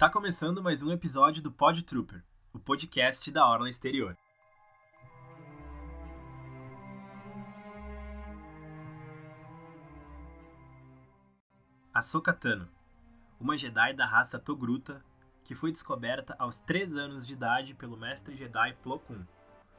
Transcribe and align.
Tá 0.00 0.08
começando 0.08 0.62
mais 0.62 0.82
um 0.82 0.90
episódio 0.90 1.42
do 1.42 1.52
Pod 1.52 1.82
Trooper, 1.82 2.24
o 2.54 2.58
podcast 2.58 3.30
da 3.30 3.46
Orla 3.46 3.68
Exterior. 3.68 4.16
Ahsoka 11.92 12.32
Tano, 12.32 12.66
uma 13.38 13.58
Jedi 13.58 13.92
da 13.92 14.06
raça 14.06 14.38
Togruta 14.38 15.04
que 15.44 15.54
foi 15.54 15.70
descoberta 15.70 16.34
aos 16.38 16.58
3 16.58 16.96
anos 16.96 17.26
de 17.26 17.34
idade 17.34 17.74
pelo 17.74 17.94
mestre 17.94 18.34
Jedi 18.34 18.72
Plo 18.82 19.00
Koon, 19.00 19.26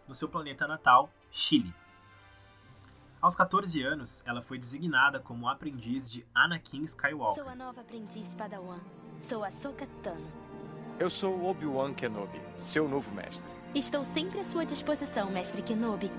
no 0.07 0.14
seu 0.14 0.29
planeta 0.29 0.68
natal, 0.68 1.11
Chile. 1.32 1.74
Aos 3.19 3.36
14 3.36 3.82
anos, 3.82 4.21
ela 4.24 4.43
foi 4.43 4.60
designada 4.60 5.19
como 5.19 5.50
aprendiz 5.50 6.07
de 6.07 6.24
Anakin 6.32 6.83
Skywalker. 6.83 7.43
Sou 7.43 7.51
a 7.51 7.56
nova 7.56 7.82
aprendiz 7.82 8.36
Padawan. 8.36 8.79
Sou 9.21 9.43
Ahsoka 9.43 9.88
Tano. 10.02 10.25
Eu 11.00 11.10
sou 11.10 11.46
Obi-Wan 11.46 11.93
Kenobi, 11.93 12.42
seu 12.57 12.89
novo 12.89 13.14
mestre. 13.14 13.50
Estou 13.74 14.04
sempre 14.04 14.39
à 14.39 14.43
sua 14.43 14.66
disposição, 14.66 15.32
mestre 15.32 15.62
Kenobi. 15.62 16.12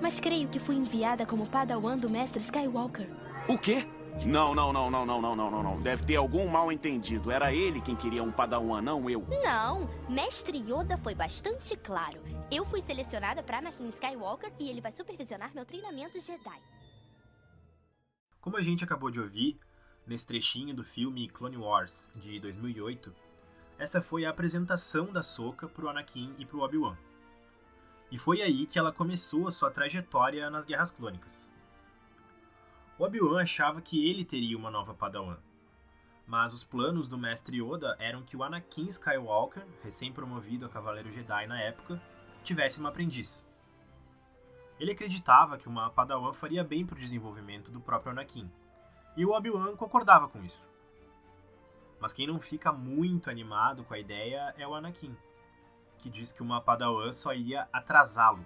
Mas 0.00 0.20
creio 0.20 0.46
que 0.46 0.60
fui 0.60 0.76
enviada 0.76 1.24
como 1.24 1.48
padawan 1.48 1.96
do 1.96 2.08
mestre 2.08 2.42
Skywalker. 2.42 3.08
O 3.48 3.58
quê? 3.58 3.86
Não, 4.26 4.54
não, 4.54 4.72
não, 4.72 4.90
não, 4.90 5.06
não, 5.06 5.20
não, 5.20 5.34
não, 5.34 5.62
não, 5.62 5.80
Deve 5.80 6.04
ter 6.04 6.16
algum 6.16 6.46
mal 6.48 6.70
entendido. 6.70 7.30
Era 7.30 7.52
ele 7.52 7.80
quem 7.80 7.96
queria 7.96 8.22
um 8.22 8.30
padawan, 8.30 8.82
não 8.82 9.08
eu. 9.08 9.24
Não, 9.42 9.88
mestre 10.08 10.58
Yoda 10.58 10.98
foi 10.98 11.14
bastante 11.14 11.74
claro. 11.76 12.20
Eu 12.50 12.66
fui 12.66 12.82
selecionada 12.82 13.42
para 13.42 13.58
Anakin 13.58 13.88
Skywalker 13.88 14.52
e 14.58 14.68
ele 14.68 14.82
vai 14.82 14.92
supervisionar 14.92 15.50
meu 15.54 15.64
treinamento 15.64 16.20
Jedi. 16.20 16.60
Como 18.40 18.56
a 18.56 18.62
gente 18.62 18.84
acabou 18.84 19.10
de 19.10 19.20
ouvir, 19.20 19.58
nesse 20.10 20.26
trechinho 20.26 20.74
do 20.74 20.82
filme 20.82 21.28
Clone 21.28 21.56
Wars 21.56 22.10
de 22.16 22.40
2008, 22.40 23.14
essa 23.78 24.02
foi 24.02 24.24
a 24.24 24.30
apresentação 24.30 25.06
da 25.12 25.22
Soka 25.22 25.68
pro 25.68 25.88
Anakin 25.88 26.34
e 26.36 26.44
pro 26.44 26.62
Obi-Wan. 26.62 26.96
E 28.10 28.18
foi 28.18 28.42
aí 28.42 28.66
que 28.66 28.76
ela 28.76 28.92
começou 28.92 29.46
a 29.46 29.52
sua 29.52 29.70
trajetória 29.70 30.50
nas 30.50 30.66
Guerras 30.66 30.90
Clônicas. 30.90 31.48
Obi-Wan 32.98 33.40
achava 33.40 33.80
que 33.80 34.04
ele 34.10 34.24
teria 34.24 34.58
uma 34.58 34.68
nova 34.68 34.92
Padawan. 34.92 35.38
Mas 36.26 36.52
os 36.52 36.64
planos 36.64 37.08
do 37.08 37.16
mestre 37.16 37.62
Yoda 37.62 37.94
eram 38.00 38.24
que 38.24 38.36
o 38.36 38.42
Anakin 38.42 38.88
Skywalker, 38.88 39.64
recém-promovido 39.84 40.66
a 40.66 40.68
Cavaleiro 40.68 41.12
Jedi 41.12 41.46
na 41.46 41.60
época, 41.60 42.02
tivesse 42.42 42.80
uma 42.80 42.88
aprendiz. 42.88 43.46
Ele 44.80 44.90
acreditava 44.90 45.56
que 45.56 45.68
uma 45.68 45.88
Padawan 45.88 46.32
faria 46.32 46.64
bem 46.64 46.84
para 46.84 46.96
o 46.96 47.00
desenvolvimento 47.00 47.70
do 47.70 47.80
próprio 47.80 48.10
Anakin, 48.10 48.50
e 49.20 49.26
o 49.26 49.32
Obi-Wan 49.32 49.76
concordava 49.76 50.28
com 50.28 50.42
isso. 50.42 50.68
Mas 52.00 52.12
quem 52.12 52.26
não 52.26 52.40
fica 52.40 52.72
muito 52.72 53.28
animado 53.28 53.84
com 53.84 53.94
a 53.94 53.98
ideia 53.98 54.54
é 54.56 54.66
o 54.66 54.74
Anakin, 54.74 55.16
que 55.98 56.08
diz 56.08 56.32
que 56.32 56.42
uma 56.42 56.60
Padawan 56.60 57.12
só 57.12 57.34
iria 57.34 57.68
atrasá-lo 57.72 58.44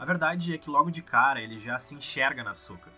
a 0.00 0.04
verdade 0.06 0.54
é 0.54 0.56
que 0.56 0.70
logo 0.70 0.90
de 0.90 1.02
cara 1.02 1.42
ele 1.42 1.58
já 1.58 1.78
se 1.78 1.94
enxerga 1.94 2.42
na 2.42 2.54
Soka. 2.54 2.90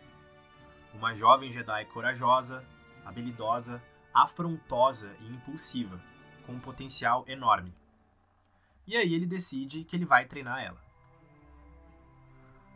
Uma 0.94 1.16
jovem 1.16 1.50
Jedi 1.50 1.84
corajosa, 1.86 2.64
habilidosa, 3.04 3.82
afrontosa 4.14 5.12
e 5.18 5.26
impulsiva, 5.26 6.00
com 6.46 6.52
um 6.52 6.60
potencial 6.60 7.24
enorme. 7.26 7.74
E 8.86 8.96
aí 8.96 9.12
ele 9.12 9.26
decide 9.26 9.82
que 9.82 9.96
ele 9.96 10.04
vai 10.04 10.26
treinar 10.26 10.62
ela. 10.62 10.80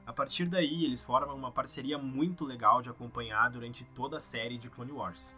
A 0.07 0.13
partir 0.13 0.47
daí, 0.47 0.85
eles 0.85 1.03
formam 1.03 1.35
uma 1.35 1.51
parceria 1.51 1.99
muito 1.99 2.45
legal 2.45 2.81
de 2.81 2.89
acompanhar 2.89 3.51
durante 3.51 3.85
toda 3.87 4.19
a 4.19 4.21
série 4.21 4.57
de 4.57 4.71
Clone 4.71 4.93
Wars. 4.93 5.35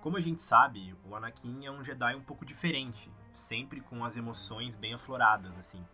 Como 0.00 0.16
a 0.16 0.20
gente 0.20 0.42
sabe, 0.42 0.96
o 1.08 1.14
Anakin 1.14 1.64
é 1.64 1.70
um 1.70 1.84
Jedi 1.84 2.16
um 2.16 2.20
pouco 2.20 2.44
diferente, 2.44 3.08
sempre 3.32 3.80
com 3.80 4.04
as 4.04 4.16
emoções 4.16 4.74
bem 4.74 4.92
afloradas, 4.94 5.56
assim. 5.56 5.86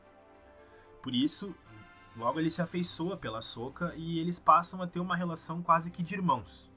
Por 1.03 1.15
isso, 1.15 1.55
logo 2.17 2.41
ele 2.41 2.51
se 2.51 2.63
afeiçoa 2.63 3.19
pela 3.19 3.43
Soca 3.43 3.93
e 3.95 4.19
eles 4.19 4.39
passam 4.39 4.81
a 4.81 4.87
ter 4.87 4.99
uma 4.99 5.15
relação 5.15 5.63
quase 5.63 5.91
que 5.91 6.03
de 6.03 6.15
irmãos. 6.15 6.73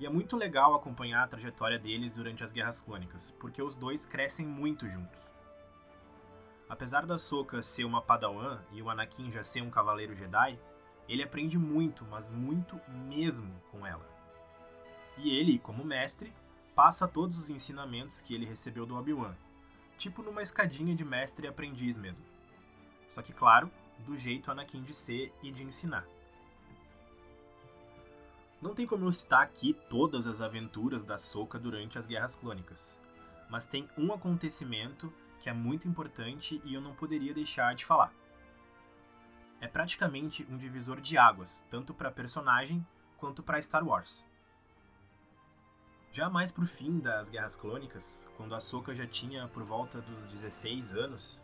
E 0.00 0.04
é 0.04 0.10
muito 0.10 0.36
legal 0.36 0.74
acompanhar 0.74 1.22
a 1.22 1.28
trajetória 1.28 1.78
deles 1.78 2.10
durante 2.16 2.42
as 2.42 2.50
Guerras 2.50 2.80
Clônicas, 2.80 3.30
porque 3.38 3.62
os 3.62 3.76
dois 3.76 4.04
crescem 4.04 4.44
muito 4.44 4.88
juntos. 4.88 5.35
Apesar 6.68 7.06
da 7.06 7.16
Soka 7.16 7.62
ser 7.62 7.84
uma 7.84 8.02
Padawan 8.02 8.60
e 8.72 8.82
o 8.82 8.90
Anakin 8.90 9.30
já 9.30 9.42
ser 9.44 9.62
um 9.62 9.70
Cavaleiro 9.70 10.16
Jedi, 10.16 10.58
ele 11.08 11.22
aprende 11.22 11.56
muito, 11.58 12.04
mas 12.06 12.30
muito 12.30 12.80
mesmo 12.88 13.54
com 13.70 13.86
ela. 13.86 14.04
E 15.16 15.30
ele, 15.30 15.58
como 15.58 15.84
mestre, 15.84 16.32
passa 16.74 17.06
todos 17.06 17.38
os 17.38 17.48
ensinamentos 17.48 18.20
que 18.20 18.34
ele 18.34 18.44
recebeu 18.44 18.84
do 18.84 18.96
Obi-Wan, 18.96 19.34
tipo 19.96 20.22
numa 20.22 20.42
escadinha 20.42 20.94
de 20.94 21.04
mestre 21.04 21.46
e 21.46 21.48
aprendiz 21.48 21.96
mesmo. 21.96 22.24
Só 23.08 23.22
que, 23.22 23.32
claro, 23.32 23.70
do 24.00 24.16
jeito 24.16 24.50
Anakin 24.50 24.82
de 24.82 24.92
ser 24.92 25.32
e 25.42 25.52
de 25.52 25.62
ensinar. 25.62 26.04
Não 28.60 28.74
tem 28.74 28.86
como 28.86 29.04
eu 29.04 29.12
citar 29.12 29.42
aqui 29.42 29.74
todas 29.88 30.26
as 30.26 30.40
aventuras 30.40 31.04
da 31.04 31.16
Soka 31.16 31.58
durante 31.58 31.98
as 31.98 32.06
Guerras 32.06 32.34
Clônicas, 32.34 33.00
mas 33.48 33.66
tem 33.66 33.88
um 33.96 34.12
acontecimento 34.12 35.12
que 35.46 35.50
é 35.50 35.52
muito 35.52 35.86
importante 35.86 36.60
e 36.64 36.74
eu 36.74 36.80
não 36.80 36.92
poderia 36.92 37.32
deixar 37.32 37.72
de 37.72 37.84
falar. 37.84 38.12
É 39.60 39.68
praticamente 39.68 40.44
um 40.50 40.56
divisor 40.56 41.00
de 41.00 41.16
águas, 41.16 41.64
tanto 41.70 41.94
para 41.94 42.10
personagem 42.10 42.84
quanto 43.16 43.44
para 43.44 43.62
Star 43.62 43.86
Wars. 43.86 44.26
Já 46.10 46.28
mais 46.28 46.50
pro 46.50 46.66
fim 46.66 46.98
das 46.98 47.30
Guerras 47.30 47.54
Clônicas, 47.54 48.26
quando 48.36 48.56
a 48.56 48.60
Soka 48.60 48.92
já 48.92 49.06
tinha 49.06 49.46
por 49.46 49.62
volta 49.62 50.00
dos 50.00 50.26
16 50.26 50.92
anos, 50.92 51.40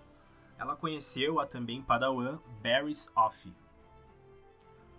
ela 0.58 0.74
conheceu 0.74 1.38
a 1.38 1.46
também 1.46 1.80
padawan 1.80 2.40
Barris 2.60 3.08
Off. 3.14 3.54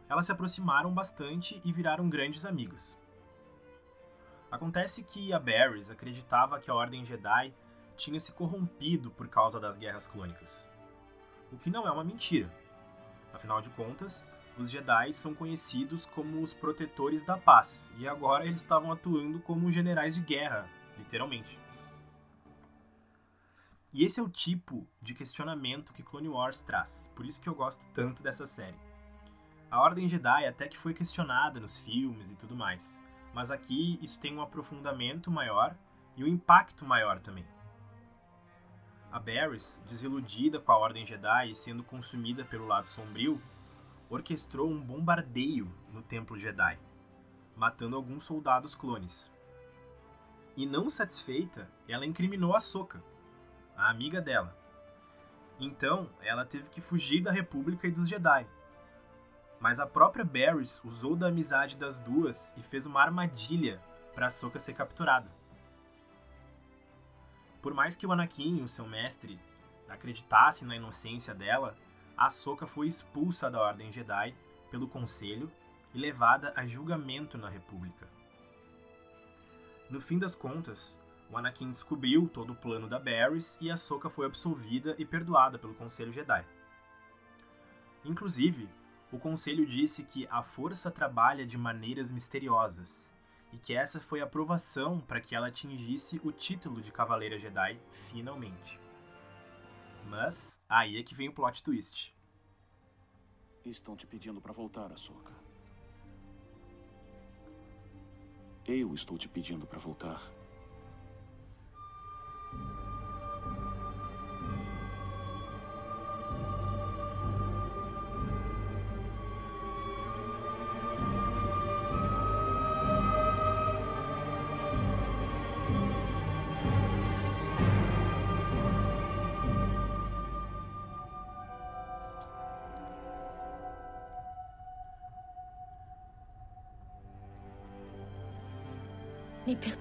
Elas 0.08 0.28
se 0.28 0.32
aproximaram 0.32 0.94
bastante 0.94 1.62
e 1.66 1.74
viraram 1.74 2.10
grandes 2.10 2.46
amigas. 2.46 2.98
Acontece 4.50 5.04
que 5.04 5.34
a 5.34 5.40
Barris 5.40 5.90
acreditava 5.90 6.58
que 6.58 6.72
a 6.72 6.74
Ordem 6.74 7.04
Jedi 7.04 7.54
tinha 8.04 8.20
se 8.20 8.34
corrompido 8.34 9.10
por 9.12 9.30
causa 9.30 9.60
das 9.62 9.78
Guerras 9.78 10.06
Clônicas. 10.06 10.70
O 11.52 11.58
que 11.58 11.70
não 11.70 11.88
é 11.88 11.92
uma 11.92 12.04
mentira. 12.04 12.52
Afinal 13.34 13.62
de 13.62 13.70
contas, 13.70 14.28
os 14.58 14.70
Jedi 14.70 15.14
são 15.14 15.34
conhecidos 15.34 16.06
como 16.08 16.42
os 16.42 16.54
protetores 16.54 17.24
da 17.24 17.38
paz, 17.38 17.94
e 17.98 18.06
agora 18.06 18.46
eles 18.46 18.62
estavam 18.62 18.92
atuando 18.92 19.40
como 19.40 19.72
generais 19.72 20.16
de 20.16 20.22
guerra, 20.22 20.70
literalmente. 20.98 21.58
E 23.94 24.04
esse 24.04 24.20
é 24.20 24.24
o 24.24 24.30
tipo 24.30 24.86
de 25.02 25.14
questionamento 25.14 25.94
que 25.94 26.04
Clone 26.04 26.28
Wars 26.28 26.62
traz, 26.62 27.10
por 27.16 27.26
isso 27.26 27.42
que 27.42 27.48
eu 27.48 27.56
gosto 27.56 27.88
tanto 27.94 28.22
dessa 28.22 28.46
série. 28.46 28.78
A 29.72 29.80
Ordem 29.80 30.10
Jedi 30.10 30.46
até 30.46 30.68
que 30.68 30.78
foi 30.78 30.94
questionada 30.94 31.60
nos 31.60 31.78
filmes 31.78 32.30
e 32.30 32.36
tudo 32.36 32.56
mais, 32.56 33.02
mas 33.34 33.50
aqui 33.50 33.98
isso 34.02 34.20
tem 34.20 34.36
um 34.36 34.42
aprofundamento 34.42 35.32
maior 35.32 35.76
e 36.18 36.24
um 36.24 36.28
impacto 36.28 36.86
maior 36.86 37.20
também. 37.20 37.53
A 39.14 39.20
Barris, 39.20 39.80
desiludida 39.88 40.60
com 40.60 40.72
a 40.72 40.78
Ordem 40.80 41.06
Jedi 41.06 41.52
e 41.52 41.56
sendo 41.56 41.84
consumida 41.84 42.44
pelo 42.44 42.66
lado 42.66 42.88
sombrio, 42.88 43.40
orquestrou 44.10 44.68
um 44.68 44.82
bombardeio 44.82 45.72
no 45.92 46.02
Templo 46.02 46.36
Jedi, 46.36 46.80
matando 47.56 47.96
alguns 47.96 48.24
soldados 48.24 48.74
clones. 48.74 49.32
E 50.58 50.66
não 50.66 50.90
satisfeita, 50.90 51.70
ela 51.88 52.08
incriminou 52.08 52.56
a 52.56 52.60
Soka, 52.60 53.04
a 53.78 53.88
amiga 53.88 54.20
dela. 54.20 54.58
Então, 55.60 56.10
ela 56.20 56.44
teve 56.44 56.68
que 56.72 56.82
fugir 56.82 57.22
da 57.22 57.32
República 57.32 57.88
e 57.88 57.92
dos 57.92 58.10
Jedi. 58.10 58.48
Mas 59.60 59.80
a 59.80 59.86
própria 59.86 60.26
Barris 60.26 60.84
usou 60.84 61.16
da 61.16 61.28
amizade 61.28 61.76
das 61.76 62.00
duas 62.00 62.52
e 62.58 62.64
fez 62.64 62.88
uma 62.88 63.04
armadilha 63.04 63.80
para 64.16 64.32
Soka 64.32 64.58
ser 64.58 64.74
capturada. 64.74 65.30
Por 67.64 67.74
mais 67.74 67.96
que 67.96 68.06
o 68.06 68.12
Anakin, 68.12 68.62
o 68.62 68.68
seu 68.68 68.86
mestre, 68.86 69.40
acreditasse 69.88 70.66
na 70.66 70.76
inocência 70.76 71.34
dela, 71.34 71.78
Ahsoka 72.18 72.68
foi 72.68 72.88
expulsa 72.88 73.50
da 73.50 73.62
Ordem 73.62 73.90
Jedi 73.90 74.36
pelo 74.70 74.86
Conselho 74.86 75.50
e 75.94 75.98
levada 75.98 76.52
a 76.58 76.66
julgamento 76.66 77.38
na 77.38 77.48
República. 77.48 78.06
No 79.90 80.02
fim 80.02 80.20
das 80.20 80.36
contas, 80.36 81.00
o 81.32 81.38
Anakin 81.38 81.72
descobriu 81.72 82.28
todo 82.28 82.52
o 82.52 82.56
plano 82.56 82.90
da 82.90 83.00
Barris 83.00 83.58
e 83.62 83.72
Ahsoka 83.72 84.10
foi 84.10 84.26
absolvida 84.26 84.94
e 85.00 85.06
perdoada 85.06 85.58
pelo 85.58 85.74
Conselho 85.74 86.12
Jedi. 86.12 86.46
Inclusive, 88.04 88.68
o 89.10 89.18
Conselho 89.18 89.66
disse 89.66 90.04
que 90.04 90.28
a 90.30 90.44
Força 90.44 90.92
trabalha 90.92 91.48
de 91.48 91.58
maneiras 91.58 92.12
misteriosas 92.12 93.13
e 93.54 93.58
que 93.60 93.76
essa 93.76 94.02
foi 94.02 94.20
a 94.20 94.24
aprovação 94.24 95.00
para 95.00 95.22
que 95.22 95.36
ela 95.36 95.48
atingisse 95.48 96.20
o 96.24 96.32
título 96.32 96.82
de 96.82 96.92
Cavaleira 96.92 97.38
Jedi 97.38 97.80
finalmente. 97.92 98.80
Mas 100.10 100.60
aí 100.68 100.98
é 100.98 101.04
que 101.04 101.14
vem 101.14 101.30
o 101.30 101.34
plot 101.34 101.64
twist. 101.64 102.14
Estão 103.64 103.96
te 103.96 104.08
pedindo 104.08 104.42
para 104.42 104.52
voltar, 104.52 104.92
Ahsoka. 104.92 105.32
Eu 108.66 108.94
estou 108.94 109.18
te 109.18 109.30
pedindo 109.30 109.68
para 109.68 109.80
voltar. 109.80 110.22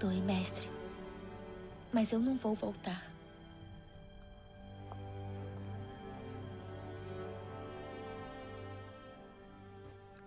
Perdoe, 0.03 0.21
mestre. 0.21 0.69
Mas 1.93 2.13
eu 2.13 2.19
não 2.19 2.37
vou 2.37 2.55
voltar. 2.55 3.11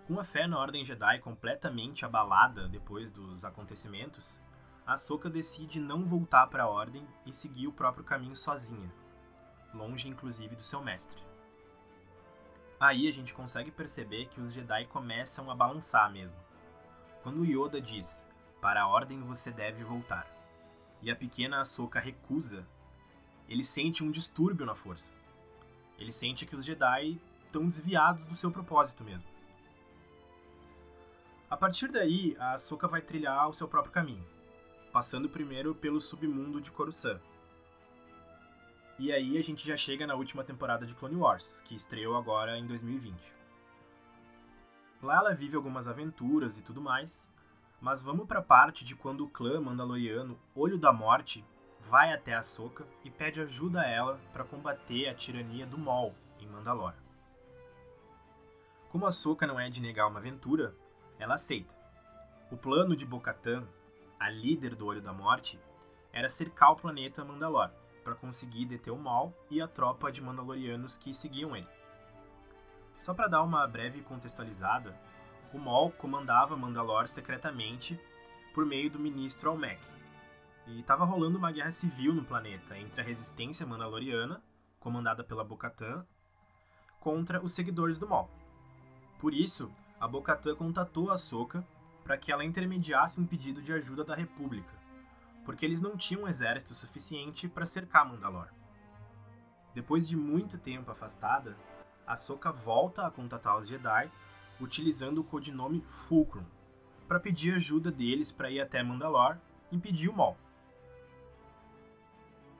Com 0.06 0.18
a 0.20 0.24
fé 0.24 0.46
na 0.46 0.58
Ordem 0.58 0.84
Jedi 0.84 1.18
completamente 1.18 2.04
abalada 2.04 2.68
depois 2.68 3.10
dos 3.10 3.44
acontecimentos, 3.44 4.40
Ahsoka 4.86 5.28
decide 5.28 5.80
não 5.80 6.04
voltar 6.04 6.46
para 6.46 6.62
a 6.62 6.68
Ordem 6.68 7.06
e 7.26 7.32
seguir 7.32 7.66
o 7.66 7.72
próprio 7.72 8.04
caminho 8.04 8.36
sozinha, 8.36 8.90
longe 9.74 10.08
inclusive 10.08 10.54
do 10.54 10.62
seu 10.62 10.80
mestre. 10.80 11.20
Aí 12.78 13.08
a 13.08 13.12
gente 13.12 13.34
consegue 13.34 13.72
perceber 13.72 14.26
que 14.26 14.40
os 14.40 14.52
Jedi 14.52 14.86
começam 14.86 15.50
a 15.50 15.56
balançar 15.56 16.10
mesmo. 16.12 16.38
Quando 17.22 17.44
Yoda 17.44 17.80
diz 17.80 18.24
para 18.66 18.82
a 18.82 18.88
ordem 18.88 19.22
você 19.22 19.52
deve 19.52 19.84
voltar. 19.84 20.26
E 21.00 21.08
a 21.08 21.14
pequena 21.14 21.60
Ahsoka 21.60 22.00
recusa. 22.00 22.66
Ele 23.48 23.62
sente 23.62 24.02
um 24.02 24.10
distúrbio 24.10 24.66
na 24.66 24.74
força. 24.74 25.12
Ele 25.96 26.10
sente 26.10 26.44
que 26.44 26.56
os 26.56 26.64
Jedi 26.64 27.16
estão 27.44 27.64
desviados 27.64 28.26
do 28.26 28.34
seu 28.34 28.50
propósito 28.50 29.04
mesmo. 29.04 29.28
A 31.48 31.56
partir 31.56 31.86
daí, 31.86 32.36
a 32.40 32.54
Ahsoka 32.54 32.88
vai 32.88 33.00
trilhar 33.00 33.48
o 33.48 33.52
seu 33.52 33.68
próprio 33.68 33.92
caminho, 33.92 34.26
passando 34.92 35.28
primeiro 35.28 35.72
pelo 35.72 36.00
submundo 36.00 36.60
de 36.60 36.72
Coruscant. 36.72 37.20
E 38.98 39.12
aí 39.12 39.38
a 39.38 39.42
gente 39.44 39.64
já 39.64 39.76
chega 39.76 40.08
na 40.08 40.16
última 40.16 40.42
temporada 40.42 40.84
de 40.84 40.92
Clone 40.96 41.14
Wars, 41.14 41.62
que 41.64 41.76
estreou 41.76 42.16
agora 42.16 42.58
em 42.58 42.66
2020. 42.66 43.32
Lá 45.00 45.18
ela 45.18 45.34
vive 45.36 45.54
algumas 45.54 45.86
aventuras 45.86 46.58
e 46.58 46.62
tudo 46.62 46.82
mais, 46.82 47.30
mas 47.80 48.02
vamos 48.02 48.26
para 48.26 48.40
a 48.40 48.42
parte 48.42 48.84
de 48.84 48.96
quando 48.96 49.24
o 49.24 49.28
clã 49.28 49.60
mandaloriano 49.60 50.38
Olho 50.54 50.78
da 50.78 50.92
Morte 50.92 51.44
vai 51.80 52.12
até 52.12 52.34
a 52.34 52.42
Soka 52.42 52.86
e 53.04 53.10
pede 53.10 53.40
ajuda 53.40 53.80
a 53.80 53.86
ela 53.86 54.20
para 54.32 54.44
combater 54.44 55.08
a 55.08 55.14
tirania 55.14 55.66
do 55.66 55.78
Maul 55.78 56.14
em 56.40 56.46
Mandalor. 56.46 56.94
Como 58.90 59.06
a 59.06 59.10
Soka 59.10 59.46
não 59.46 59.60
é 59.60 59.68
de 59.68 59.80
negar 59.80 60.06
uma 60.06 60.18
aventura, 60.18 60.74
ela 61.18 61.34
aceita. 61.34 61.74
O 62.50 62.56
plano 62.56 62.96
de 62.96 63.04
Bo-Katan, 63.04 63.64
a 64.18 64.30
líder 64.30 64.74
do 64.74 64.86
Olho 64.86 65.02
da 65.02 65.12
Morte, 65.12 65.60
era 66.12 66.28
cercar 66.28 66.72
o 66.72 66.76
planeta 66.76 67.24
Mandalor 67.24 67.70
para 68.02 68.14
conseguir 68.14 68.64
deter 68.66 68.92
o 68.92 68.98
Maul 68.98 69.34
e 69.50 69.60
a 69.60 69.68
tropa 69.68 70.10
de 70.10 70.22
Mandalorianos 70.22 70.96
que 70.96 71.12
seguiam 71.12 71.56
ele. 71.56 71.68
Só 73.00 73.12
para 73.12 73.28
dar 73.28 73.42
uma 73.42 73.66
breve 73.66 74.00
contextualizada, 74.00 74.98
o 75.52 75.58
Maul 75.58 75.90
comandava 75.92 76.56
Mandalore 76.56 77.08
secretamente 77.08 77.98
por 78.54 78.64
meio 78.64 78.90
do 78.90 78.98
ministro 78.98 79.50
Almec. 79.50 79.80
E 80.66 80.80
estava 80.80 81.04
rolando 81.04 81.38
uma 81.38 81.52
guerra 81.52 81.70
civil 81.70 82.12
no 82.14 82.24
planeta 82.24 82.76
entre 82.78 83.00
a 83.00 83.04
resistência 83.04 83.66
mandaloriana, 83.66 84.42
comandada 84.80 85.22
pela 85.22 85.44
Bo-Katan, 85.44 86.04
contra 86.98 87.42
os 87.42 87.54
seguidores 87.54 87.98
do 87.98 88.08
Maul. 88.08 88.28
Por 89.18 89.32
isso, 89.32 89.70
a 90.00 90.08
Bo-Katan 90.08 90.56
contatou 90.56 91.10
a 91.10 91.16
Soka 91.16 91.64
para 92.02 92.18
que 92.18 92.32
ela 92.32 92.44
intermediasse 92.44 93.20
um 93.20 93.26
pedido 93.26 93.62
de 93.62 93.72
ajuda 93.72 94.04
da 94.04 94.14
República, 94.14 94.72
porque 95.44 95.64
eles 95.64 95.80
não 95.80 95.96
tinham 95.96 96.24
um 96.24 96.28
exército 96.28 96.74
suficiente 96.74 97.48
para 97.48 97.66
cercar 97.66 98.06
Mandalore. 98.06 98.50
Depois 99.74 100.08
de 100.08 100.16
muito 100.16 100.58
tempo 100.58 100.90
afastada, 100.90 101.56
a 102.06 102.16
Soka 102.16 102.50
volta 102.50 103.06
a 103.06 103.10
contatar 103.10 103.58
os 103.58 103.68
Jedi 103.68 104.10
utilizando 104.60 105.18
o 105.18 105.24
codinome 105.24 105.80
Fulcrum, 105.82 106.44
para 107.06 107.20
pedir 107.20 107.54
ajuda 107.54 107.90
deles 107.90 108.32
para 108.32 108.50
ir 108.50 108.60
até 108.60 108.82
Mandalor 108.82 109.36
e 109.70 109.76
impedir 109.76 110.08
o 110.08 110.16
mal. 110.16 110.36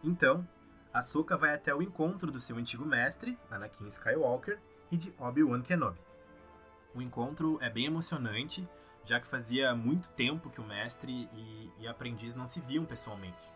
Então, 0.02 0.46
Ahsoka 0.92 1.36
vai 1.36 1.54
até 1.54 1.74
o 1.74 1.82
encontro 1.82 2.30
do 2.30 2.40
seu 2.40 2.56
antigo 2.56 2.84
mestre, 2.84 3.38
Anakin 3.50 3.88
Skywalker, 3.88 4.58
e 4.90 4.96
de 4.96 5.12
Obi-Wan 5.18 5.62
Kenobi. 5.62 5.98
O 6.94 7.02
encontro 7.02 7.58
é 7.60 7.68
bem 7.68 7.86
emocionante, 7.86 8.66
já 9.04 9.20
que 9.20 9.26
fazia 9.26 9.74
muito 9.74 10.10
tempo 10.10 10.48
que 10.48 10.60
o 10.60 10.66
mestre 10.66 11.28
e, 11.34 11.70
e 11.80 11.88
aprendiz 11.88 12.34
não 12.34 12.46
se 12.46 12.60
viam 12.60 12.84
pessoalmente. 12.84 13.50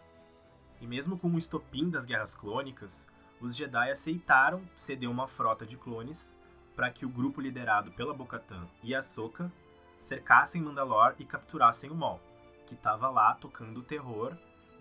E 0.81 0.86
mesmo 0.86 1.19
com 1.19 1.28
o 1.28 1.38
estopim 1.38 1.88
das 1.88 2.04
guerras 2.04 2.34
clônicas, 2.34 3.06
os 3.40 3.56
Jedi 3.56 3.90
aceitaram 3.90 4.62
ceder 4.76 5.10
uma 5.10 5.26
frota 5.26 5.64
de 5.64 5.76
clones 5.76 6.36
para 6.81 6.91
que 6.91 7.05
o 7.05 7.11
grupo 7.11 7.43
liderado 7.43 7.93
pela 7.93 8.15
Bocatan 8.15 8.67
e 8.82 8.94
Ahsoka 8.94 9.53
cercassem 9.99 10.62
Mandalor 10.62 11.15
e 11.19 11.27
capturassem 11.27 11.91
o 11.91 11.94
Maul, 11.94 12.19
que 12.67 12.73
estava 12.73 13.11
lá 13.11 13.35
tocando 13.35 13.81
o 13.81 13.82
terror, 13.82 14.35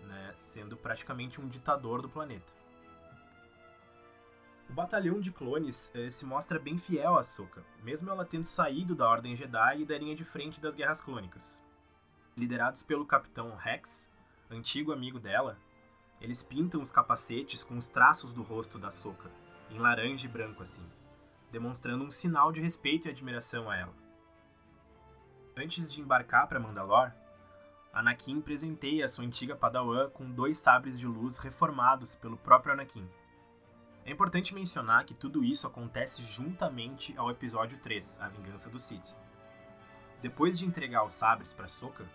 né, 0.04 0.34
sendo 0.38 0.78
praticamente 0.78 1.42
um 1.42 1.46
ditador 1.46 2.00
do 2.00 2.08
planeta. 2.08 2.54
O 4.66 4.72
batalhão 4.72 5.20
de 5.20 5.30
clones 5.30 5.92
eh, 5.94 6.08
se 6.08 6.24
mostra 6.24 6.58
bem 6.58 6.78
fiel 6.78 7.16
a 7.16 7.20
Ahsoka, 7.20 7.62
mesmo 7.82 8.08
ela 8.08 8.24
tendo 8.24 8.44
saído 8.44 8.94
da 8.94 9.06
Ordem 9.06 9.36
Jedi 9.36 9.82
e 9.82 9.84
da 9.84 9.98
linha 9.98 10.16
de 10.16 10.24
frente 10.24 10.58
das 10.58 10.74
Guerras 10.74 11.02
Clônicas. 11.02 11.62
Liderados 12.34 12.82
pelo 12.82 13.04
Capitão 13.04 13.54
Rex, 13.56 14.10
antigo 14.50 14.90
amigo 14.90 15.20
dela, 15.20 15.58
eles 16.18 16.42
pintam 16.42 16.80
os 16.80 16.90
capacetes 16.90 17.62
com 17.62 17.76
os 17.76 17.88
traços 17.88 18.32
do 18.32 18.42
rosto 18.42 18.78
da 18.78 18.88
Ahsoka, 18.88 19.30
em 19.70 19.78
laranja 19.78 20.24
e 20.24 20.30
branco 20.30 20.62
assim 20.62 20.98
demonstrando 21.50 22.04
um 22.04 22.10
sinal 22.10 22.52
de 22.52 22.60
respeito 22.60 23.08
e 23.08 23.10
admiração 23.10 23.70
a 23.70 23.76
ela. 23.76 23.94
Antes 25.56 25.92
de 25.92 26.00
embarcar 26.00 26.46
para 26.46 26.60
Mandalor, 26.60 27.12
Anakin 27.92 28.40
presenteia 28.40 29.08
sua 29.08 29.24
antiga 29.24 29.56
Padawan 29.56 30.08
com 30.10 30.30
dois 30.30 30.58
sabres 30.58 30.98
de 30.98 31.06
luz 31.06 31.38
reformados 31.38 32.14
pelo 32.14 32.36
próprio 32.36 32.72
Anakin. 32.72 33.08
É 34.04 34.12
importante 34.12 34.54
mencionar 34.54 35.04
que 35.04 35.12
tudo 35.12 35.44
isso 35.44 35.66
acontece 35.66 36.22
juntamente 36.22 37.14
ao 37.18 37.30
episódio 37.30 37.78
3, 37.78 38.20
A 38.20 38.28
Vingança 38.28 38.70
do 38.70 38.78
Sith. 38.78 39.14
Depois 40.22 40.58
de 40.58 40.66
entregar 40.66 41.04
os 41.04 41.14
sabres 41.14 41.52
para 41.52 41.66
Sokka, 41.66 42.06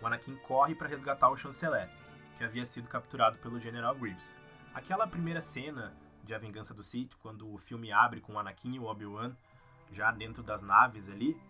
o 0.00 0.06
Anakin 0.06 0.36
corre 0.36 0.74
para 0.74 0.88
resgatar 0.88 1.28
o 1.30 1.36
chanceler, 1.36 1.90
que 2.38 2.44
havia 2.44 2.64
sido 2.64 2.88
capturado 2.88 3.38
pelo 3.38 3.60
General 3.60 3.94
Grievous. 3.94 4.34
Aquela 4.72 5.06
primeira 5.06 5.40
cena 5.40 5.94
de 6.24 6.34
A 6.34 6.38
Vingança 6.38 6.72
do 6.72 6.82
Sith, 6.82 7.14
quando 7.20 7.52
o 7.52 7.58
filme 7.58 7.92
abre 7.92 8.20
com 8.20 8.34
o 8.34 8.38
Anakin 8.38 8.74
e 8.74 8.78
o 8.78 8.84
Obi-Wan 8.84 9.36
já 9.92 10.10
dentro 10.10 10.42
das 10.42 10.62
naves 10.62 11.08
ali, 11.08 11.40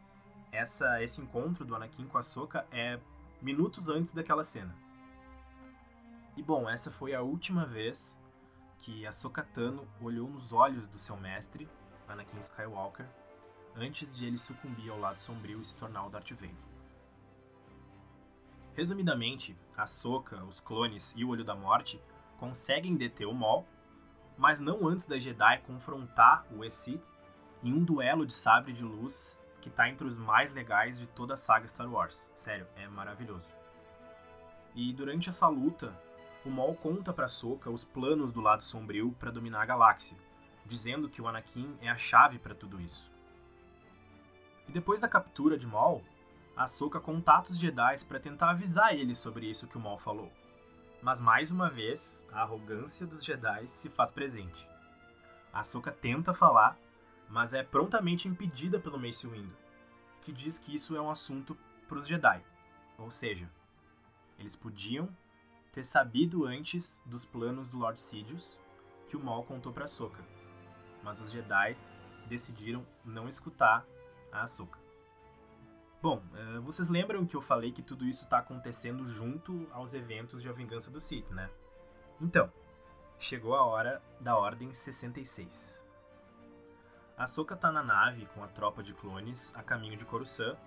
essa, 0.52 1.02
esse 1.02 1.20
encontro 1.20 1.64
do 1.64 1.74
Anakin 1.74 2.06
com 2.06 2.18
a 2.18 2.22
Soka 2.22 2.66
é 2.70 2.98
minutos 3.40 3.88
antes 3.88 4.12
daquela 4.12 4.44
cena. 4.44 4.74
E 6.36 6.42
bom, 6.42 6.68
essa 6.68 6.90
foi 6.90 7.14
a 7.14 7.22
última 7.22 7.64
vez 7.64 8.20
que 8.78 9.06
a 9.06 9.10
Tano 9.42 9.88
olhou 10.00 10.28
nos 10.28 10.52
olhos 10.52 10.86
do 10.86 10.98
seu 10.98 11.16
mestre, 11.16 11.68
Anakin 12.08 12.40
Skywalker, 12.40 13.06
antes 13.76 14.16
de 14.16 14.26
ele 14.26 14.36
sucumbir 14.36 14.90
ao 14.90 14.98
lado 14.98 15.18
sombrio 15.18 15.60
e 15.60 15.64
se 15.64 15.74
tornar 15.74 16.04
o 16.04 16.10
Darth 16.10 16.30
Vader. 16.30 16.54
Resumidamente, 18.74 19.56
a 19.76 19.86
Soka, 19.86 20.44
os 20.44 20.60
clones 20.60 21.14
e 21.16 21.24
o 21.24 21.28
Olho 21.28 21.44
da 21.44 21.54
Morte 21.54 22.00
conseguem 22.38 22.96
deter 22.96 23.26
o 23.26 23.32
Maul 23.32 23.64
mas 24.36 24.60
não 24.60 24.86
antes 24.88 25.04
da 25.04 25.18
Jedi 25.18 25.58
confrontar 25.66 26.46
o 26.50 26.64
Exit 26.64 27.02
em 27.62 27.72
um 27.72 27.84
duelo 27.84 28.26
de 28.26 28.34
sabre 28.34 28.72
de 28.72 28.84
luz 28.84 29.40
que 29.60 29.70
tá 29.70 29.88
entre 29.88 30.06
os 30.06 30.18
mais 30.18 30.52
legais 30.52 30.98
de 30.98 31.06
toda 31.06 31.34
a 31.34 31.36
saga 31.36 31.66
Star 31.66 31.90
Wars. 31.90 32.30
Sério, 32.34 32.66
é 32.76 32.86
maravilhoso. 32.86 33.54
E 34.74 34.92
durante 34.92 35.28
essa 35.28 35.48
luta, 35.48 35.98
o 36.44 36.50
Maul 36.50 36.74
conta 36.74 37.12
para 37.12 37.28
Sokka 37.28 37.70
os 37.70 37.84
planos 37.84 38.32
do 38.32 38.40
lado 38.40 38.62
sombrio 38.62 39.12
para 39.18 39.30
dominar 39.30 39.62
a 39.62 39.66
galáxia, 39.66 40.18
dizendo 40.66 41.08
que 41.08 41.22
o 41.22 41.28
Anakin 41.28 41.78
é 41.80 41.88
a 41.88 41.96
chave 41.96 42.38
para 42.38 42.54
tudo 42.54 42.80
isso. 42.80 43.10
E 44.68 44.72
depois 44.72 45.00
da 45.00 45.08
captura 45.08 45.56
de 45.56 45.66
Maul, 45.66 46.02
Ahsoka 46.56 47.00
contata 47.00 47.50
os 47.50 47.58
Jedi 47.58 48.04
para 48.06 48.20
tentar 48.20 48.50
avisar 48.50 48.94
ele 48.94 49.14
sobre 49.14 49.46
isso 49.46 49.66
que 49.66 49.76
o 49.76 49.80
Maul 49.80 49.98
falou. 49.98 50.30
Mas 51.04 51.20
mais 51.20 51.50
uma 51.50 51.68
vez, 51.68 52.24
a 52.32 52.40
arrogância 52.40 53.06
dos 53.06 53.22
Jedi 53.22 53.68
se 53.68 53.90
faz 53.90 54.10
presente. 54.10 54.66
A 55.52 55.60
Ahsoka 55.60 55.92
tenta 55.92 56.32
falar, 56.32 56.78
mas 57.28 57.52
é 57.52 57.62
prontamente 57.62 58.26
impedida 58.26 58.80
pelo 58.80 58.98
Mace 58.98 59.28
Windu, 59.28 59.54
que 60.22 60.32
diz 60.32 60.58
que 60.58 60.74
isso 60.74 60.96
é 60.96 61.00
um 61.02 61.10
assunto 61.10 61.54
para 61.86 61.98
os 61.98 62.08
Jedi. 62.08 62.42
Ou 62.96 63.10
seja, 63.10 63.46
eles 64.38 64.56
podiam 64.56 65.14
ter 65.72 65.84
sabido 65.84 66.46
antes 66.46 67.02
dos 67.04 67.26
planos 67.26 67.68
do 67.68 67.76
Lord 67.76 68.00
Sidious 68.00 68.58
que 69.06 69.14
o 69.14 69.22
Maul 69.22 69.44
contou 69.44 69.74
para 69.74 69.84
Ahsoka. 69.84 70.24
Mas 71.02 71.20
os 71.20 71.30
Jedi 71.30 71.76
decidiram 72.30 72.82
não 73.04 73.28
escutar 73.28 73.84
a 74.32 74.44
Ahsoka. 74.44 74.83
Bom, 76.04 76.22
eh, 76.34 76.58
vocês 76.58 76.90
lembram 76.90 77.24
que 77.24 77.34
eu 77.34 77.40
falei 77.40 77.72
que 77.72 77.80
tudo 77.80 78.04
isso 78.04 78.24
está 78.24 78.36
acontecendo 78.36 79.08
junto 79.08 79.66
aos 79.72 79.94
eventos 79.94 80.42
de 80.42 80.50
A 80.50 80.52
Vingança 80.52 80.90
do 80.90 81.00
Sith, 81.00 81.30
né? 81.30 81.48
Então, 82.20 82.52
chegou 83.18 83.54
a 83.54 83.64
hora 83.64 84.02
da 84.20 84.36
Ordem 84.36 84.70
66. 84.70 85.82
A 87.16 87.24
Ahsoka 87.24 87.56
tá 87.56 87.72
na 87.72 87.82
nave 87.82 88.26
com 88.34 88.44
a 88.44 88.48
tropa 88.48 88.82
de 88.82 88.92
clones 88.92 89.54
a 89.56 89.62
caminho 89.62 89.96
de 89.96 90.04
Coruscant 90.04 90.58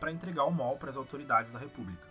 para 0.00 0.10
entregar 0.10 0.44
o 0.44 0.50
Maul 0.50 0.78
para 0.78 0.88
as 0.88 0.96
autoridades 0.96 1.52
da 1.52 1.58
República. 1.58 2.08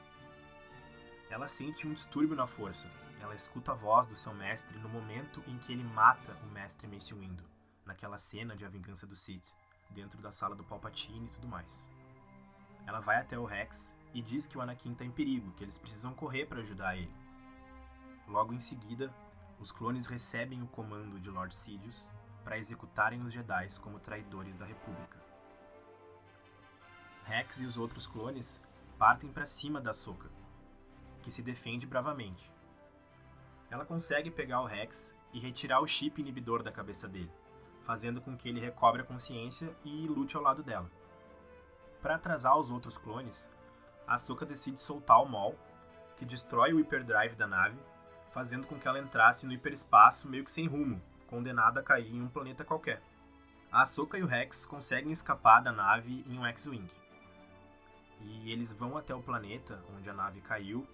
Ela 1.31 1.47
sente 1.47 1.87
um 1.87 1.93
distúrbio 1.93 2.35
na 2.35 2.45
força. 2.45 2.87
Ela 3.19 3.33
escuta 3.33 3.71
a 3.71 3.75
voz 3.75 4.05
do 4.05 4.15
seu 4.15 4.35
mestre 4.35 4.77
no 4.77 4.87
momento 4.87 5.43
em 5.47 5.57
que 5.57 5.73
ele 5.73 5.83
mata 5.83 6.37
o 6.43 6.51
mestre 6.51 6.87
Mace 6.87 7.15
Windu, 7.15 7.43
naquela 7.83 8.19
cena 8.19 8.55
de 8.55 8.63
A 8.63 8.69
Vingança 8.69 9.07
do 9.07 9.15
Sith, 9.15 9.51
dentro 9.89 10.21
da 10.21 10.31
sala 10.31 10.55
do 10.55 10.63
Palpatine 10.63 11.25
e 11.25 11.31
tudo 11.31 11.47
mais. 11.47 11.96
Ela 12.87 13.01
vai 13.01 13.17
até 13.17 13.37
o 13.37 13.45
Rex 13.45 13.93
e 14.13 14.21
diz 14.21 14.47
que 14.47 14.57
o 14.57 14.61
Anakin 14.61 14.93
está 14.93 15.03
em 15.03 15.11
perigo, 15.11 15.51
que 15.51 15.63
eles 15.63 15.77
precisam 15.77 16.13
correr 16.13 16.45
para 16.45 16.61
ajudar 16.61 16.95
ele. 16.95 17.13
Logo 18.27 18.53
em 18.53 18.59
seguida, 18.59 19.13
os 19.59 19.71
clones 19.71 20.07
recebem 20.07 20.63
o 20.63 20.67
comando 20.67 21.19
de 21.19 21.29
Lord 21.29 21.53
Sidious 21.53 22.09
para 22.43 22.57
executarem 22.57 23.21
os 23.21 23.33
Jedi 23.33 23.67
como 23.81 23.99
traidores 23.99 24.55
da 24.55 24.65
República. 24.65 25.17
Rex 27.25 27.59
e 27.59 27.65
os 27.65 27.77
outros 27.77 28.07
clones 28.07 28.61
partem 28.97 29.31
para 29.31 29.45
cima 29.45 29.81
da 29.81 29.91
Soka, 29.91 30.29
que 31.21 31.29
se 31.29 31.43
defende 31.43 31.85
bravamente. 31.85 32.49
Ela 33.69 33.85
consegue 33.85 34.31
pegar 34.31 34.61
o 34.61 34.65
Rex 34.65 35.13
e 35.33 35.39
retirar 35.39 35.81
o 35.81 35.87
chip 35.87 36.21
inibidor 36.21 36.63
da 36.63 36.71
cabeça 36.71 37.05
dele, 37.05 37.31
fazendo 37.83 38.21
com 38.21 38.37
que 38.37 38.47
ele 38.47 38.61
recobre 38.61 39.01
a 39.01 39.05
consciência 39.05 39.75
e 39.83 40.07
lute 40.07 40.37
ao 40.37 40.43
lado 40.43 40.63
dela. 40.63 40.89
Para 42.01 42.15
atrasar 42.15 42.57
os 42.57 42.69
outros 42.69 42.97
clones, 42.97 43.49
a 44.07 44.17
Soka 44.17 44.45
decide 44.45 44.81
soltar 44.81 45.21
o 45.21 45.27
Maul, 45.27 45.57
que 46.17 46.25
destrói 46.25 46.73
o 46.73 46.79
hyperdrive 46.79 47.35
da 47.35 47.47
nave, 47.47 47.77
fazendo 48.31 48.67
com 48.67 48.79
que 48.79 48.87
ela 48.87 48.99
entrasse 48.99 49.45
no 49.45 49.53
hiperespaço 49.53 50.27
meio 50.27 50.45
que 50.45 50.51
sem 50.51 50.67
rumo, 50.67 51.01
condenada 51.27 51.79
a 51.79 51.83
cair 51.83 52.13
em 52.13 52.21
um 52.21 52.29
planeta 52.29 52.63
qualquer. 52.63 53.01
A 53.71 53.81
Ahsoka 53.81 54.17
e 54.17 54.23
o 54.23 54.27
Rex 54.27 54.65
conseguem 54.65 55.11
escapar 55.11 55.61
da 55.61 55.71
nave 55.71 56.23
em 56.27 56.39
um 56.39 56.45
X-Wing. 56.45 56.89
E 58.21 58.51
eles 58.51 58.71
vão 58.71 58.97
até 58.97 59.13
o 59.13 59.21
planeta 59.21 59.83
onde 59.95 60.09
a 60.09 60.13
nave 60.13 60.41
caiu 60.41 60.87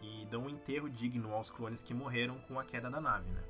e 0.00 0.26
dão 0.26 0.42
um 0.42 0.50
enterro 0.50 0.88
digno 0.88 1.34
aos 1.34 1.50
clones 1.50 1.82
que 1.82 1.94
morreram 1.94 2.38
com 2.40 2.58
a 2.60 2.64
queda 2.64 2.90
da 2.90 3.00
nave, 3.00 3.30
né? 3.30 3.42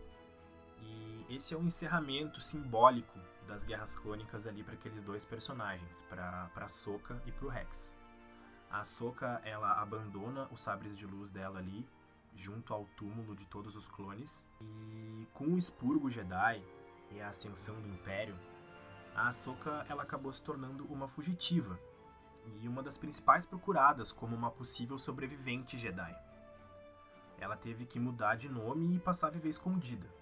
E 0.81 1.27
esse 1.35 1.53
é 1.53 1.57
o 1.57 1.61
um 1.61 1.67
encerramento 1.67 2.41
simbólico 2.41 3.19
das 3.49 3.65
guerras 3.65 3.95
clônicas 3.97 4.47
ali 4.47 4.63
para 4.63 4.75
aqueles 4.75 5.03
dois 5.03 5.25
personagens, 5.25 6.05
para 6.09 6.49
para 6.55 6.67
Ahsoka 6.67 7.21
e 7.27 7.33
para 7.33 7.47
o 7.47 7.49
Rex. 7.49 7.97
A 8.71 8.81
Ahsoka, 8.81 9.41
ela 9.45 9.81
abandona 9.81 10.47
os 10.53 10.61
sabres 10.61 10.97
de 10.97 11.07
luz 11.07 11.31
dela 11.31 11.59
ali 11.59 11.89
junto 12.37 12.73
ao 12.73 12.85
túmulo 12.97 13.35
de 13.35 13.47
todos 13.47 13.75
os 13.75 13.89
clones. 13.89 14.47
E 14.61 15.27
com 15.33 15.47
o 15.47 15.59
expurgo 15.59 16.11
Jedi 16.11 16.63
e 17.11 17.21
a 17.21 17.31
ascensão 17.31 17.81
do 17.81 17.89
Império, 17.89 18.39
a 19.17 19.29
Ahsoka 19.29 19.85
ela 19.89 20.03
acabou 20.03 20.33
se 20.33 20.43
tornando 20.43 20.85
uma 20.85 21.09
fugitiva 21.09 21.79
e 22.61 22.69
uma 22.69 22.83
das 22.83 22.99
principais 22.99 23.47
procuradas 23.47 24.13
como 24.13 24.37
uma 24.37 24.51
possível 24.51 24.99
sobrevivente 24.99 25.77
Jedi. 25.77 26.15
Ela 27.41 27.57
teve 27.57 27.87
que 27.87 27.99
mudar 27.99 28.37
de 28.37 28.49
nome 28.49 28.95
e 28.95 28.99
passar 28.99 29.29
a 29.29 29.31
viver 29.31 29.49
escondida. 29.49 30.18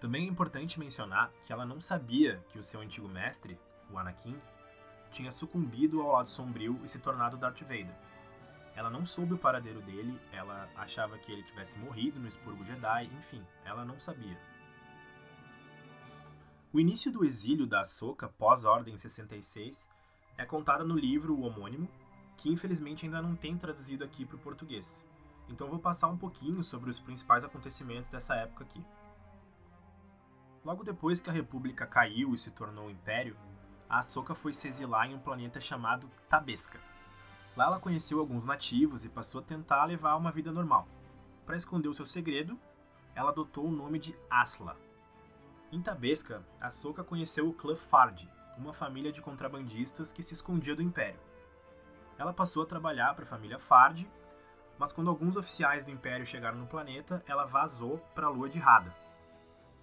Também 0.00 0.24
é 0.24 0.28
importante 0.28 0.80
mencionar 0.80 1.30
que 1.44 1.52
ela 1.52 1.66
não 1.66 1.78
sabia 1.78 2.42
que 2.48 2.58
o 2.58 2.62
seu 2.62 2.80
antigo 2.80 3.06
mestre, 3.06 3.60
o 3.90 3.98
Anakin, 3.98 4.36
tinha 5.12 5.30
sucumbido 5.30 6.00
ao 6.00 6.12
lado 6.12 6.28
sombrio 6.28 6.80
e 6.82 6.88
se 6.88 6.98
tornado 6.98 7.36
Darth 7.36 7.60
Vader. 7.60 7.94
Ela 8.74 8.88
não 8.88 9.04
soube 9.04 9.34
o 9.34 9.38
paradeiro 9.38 9.82
dele, 9.82 10.18
ela 10.32 10.68
achava 10.74 11.18
que 11.18 11.30
ele 11.30 11.42
tivesse 11.42 11.78
morrido 11.78 12.18
no 12.18 12.28
expurgo 12.28 12.64
Jedi, 12.64 13.10
enfim, 13.18 13.44
ela 13.64 13.84
não 13.84 14.00
sabia. 14.00 14.38
O 16.72 16.80
início 16.80 17.12
do 17.12 17.24
exílio 17.24 17.66
da 17.66 17.80
Ahsoka 17.80 18.28
pós-Ordem 18.28 18.96
66 18.96 19.86
é 20.38 20.46
contado 20.46 20.86
no 20.86 20.96
livro 20.96 21.34
o 21.34 21.42
homônimo, 21.42 21.88
que 22.38 22.48
infelizmente 22.48 23.04
ainda 23.04 23.20
não 23.20 23.36
tem 23.36 23.58
traduzido 23.58 24.02
aqui 24.02 24.24
para 24.24 24.36
o 24.36 24.40
português. 24.40 25.04
Então 25.48 25.68
vou 25.68 25.80
passar 25.80 26.08
um 26.08 26.16
pouquinho 26.16 26.62
sobre 26.62 26.88
os 26.88 27.00
principais 27.00 27.44
acontecimentos 27.44 28.08
dessa 28.08 28.34
época 28.36 28.64
aqui. 28.64 28.82
Logo 30.64 30.84
depois 30.84 31.20
que 31.20 31.30
a 31.30 31.32
República 31.32 31.86
caiu 31.86 32.34
e 32.34 32.38
se 32.38 32.50
tornou 32.50 32.86
um 32.86 32.90
império, 32.90 33.36
a 33.88 33.98
Ahsoka 33.98 34.34
foi 34.34 34.52
se 34.52 34.68
exilar 34.68 35.10
em 35.10 35.14
um 35.14 35.18
planeta 35.18 35.58
chamado 35.58 36.10
Tabesca. 36.28 36.78
Lá 37.56 37.64
ela 37.64 37.80
conheceu 37.80 38.20
alguns 38.20 38.44
nativos 38.44 39.04
e 39.04 39.08
passou 39.08 39.40
a 39.40 39.44
tentar 39.44 39.84
levar 39.86 40.16
uma 40.16 40.30
vida 40.30 40.52
normal. 40.52 40.86
Para 41.46 41.56
esconder 41.56 41.88
o 41.88 41.94
seu 41.94 42.04
segredo, 42.04 42.58
ela 43.14 43.30
adotou 43.30 43.66
o 43.66 43.72
nome 43.72 43.98
de 43.98 44.14
Asla. 44.30 44.76
Em 45.72 45.80
Tabesca, 45.80 46.44
Ahsoka 46.60 47.02
conheceu 47.02 47.48
o 47.48 47.54
clã 47.54 47.74
Fard, 47.74 48.30
uma 48.58 48.72
família 48.72 49.10
de 49.10 49.22
contrabandistas 49.22 50.12
que 50.12 50.22
se 50.22 50.34
escondia 50.34 50.76
do 50.76 50.82
Império. 50.82 51.18
Ela 52.18 52.34
passou 52.34 52.62
a 52.62 52.66
trabalhar 52.66 53.14
para 53.14 53.24
a 53.24 53.28
família 53.28 53.58
Fard, 53.58 54.06
mas 54.78 54.92
quando 54.92 55.08
alguns 55.08 55.36
oficiais 55.36 55.84
do 55.84 55.90
Império 55.90 56.26
chegaram 56.26 56.58
no 56.58 56.66
planeta, 56.66 57.24
ela 57.26 57.46
vazou 57.46 57.98
para 58.14 58.26
a 58.26 58.30
lua 58.30 58.48
de 58.48 58.60
Hada. 58.60 58.94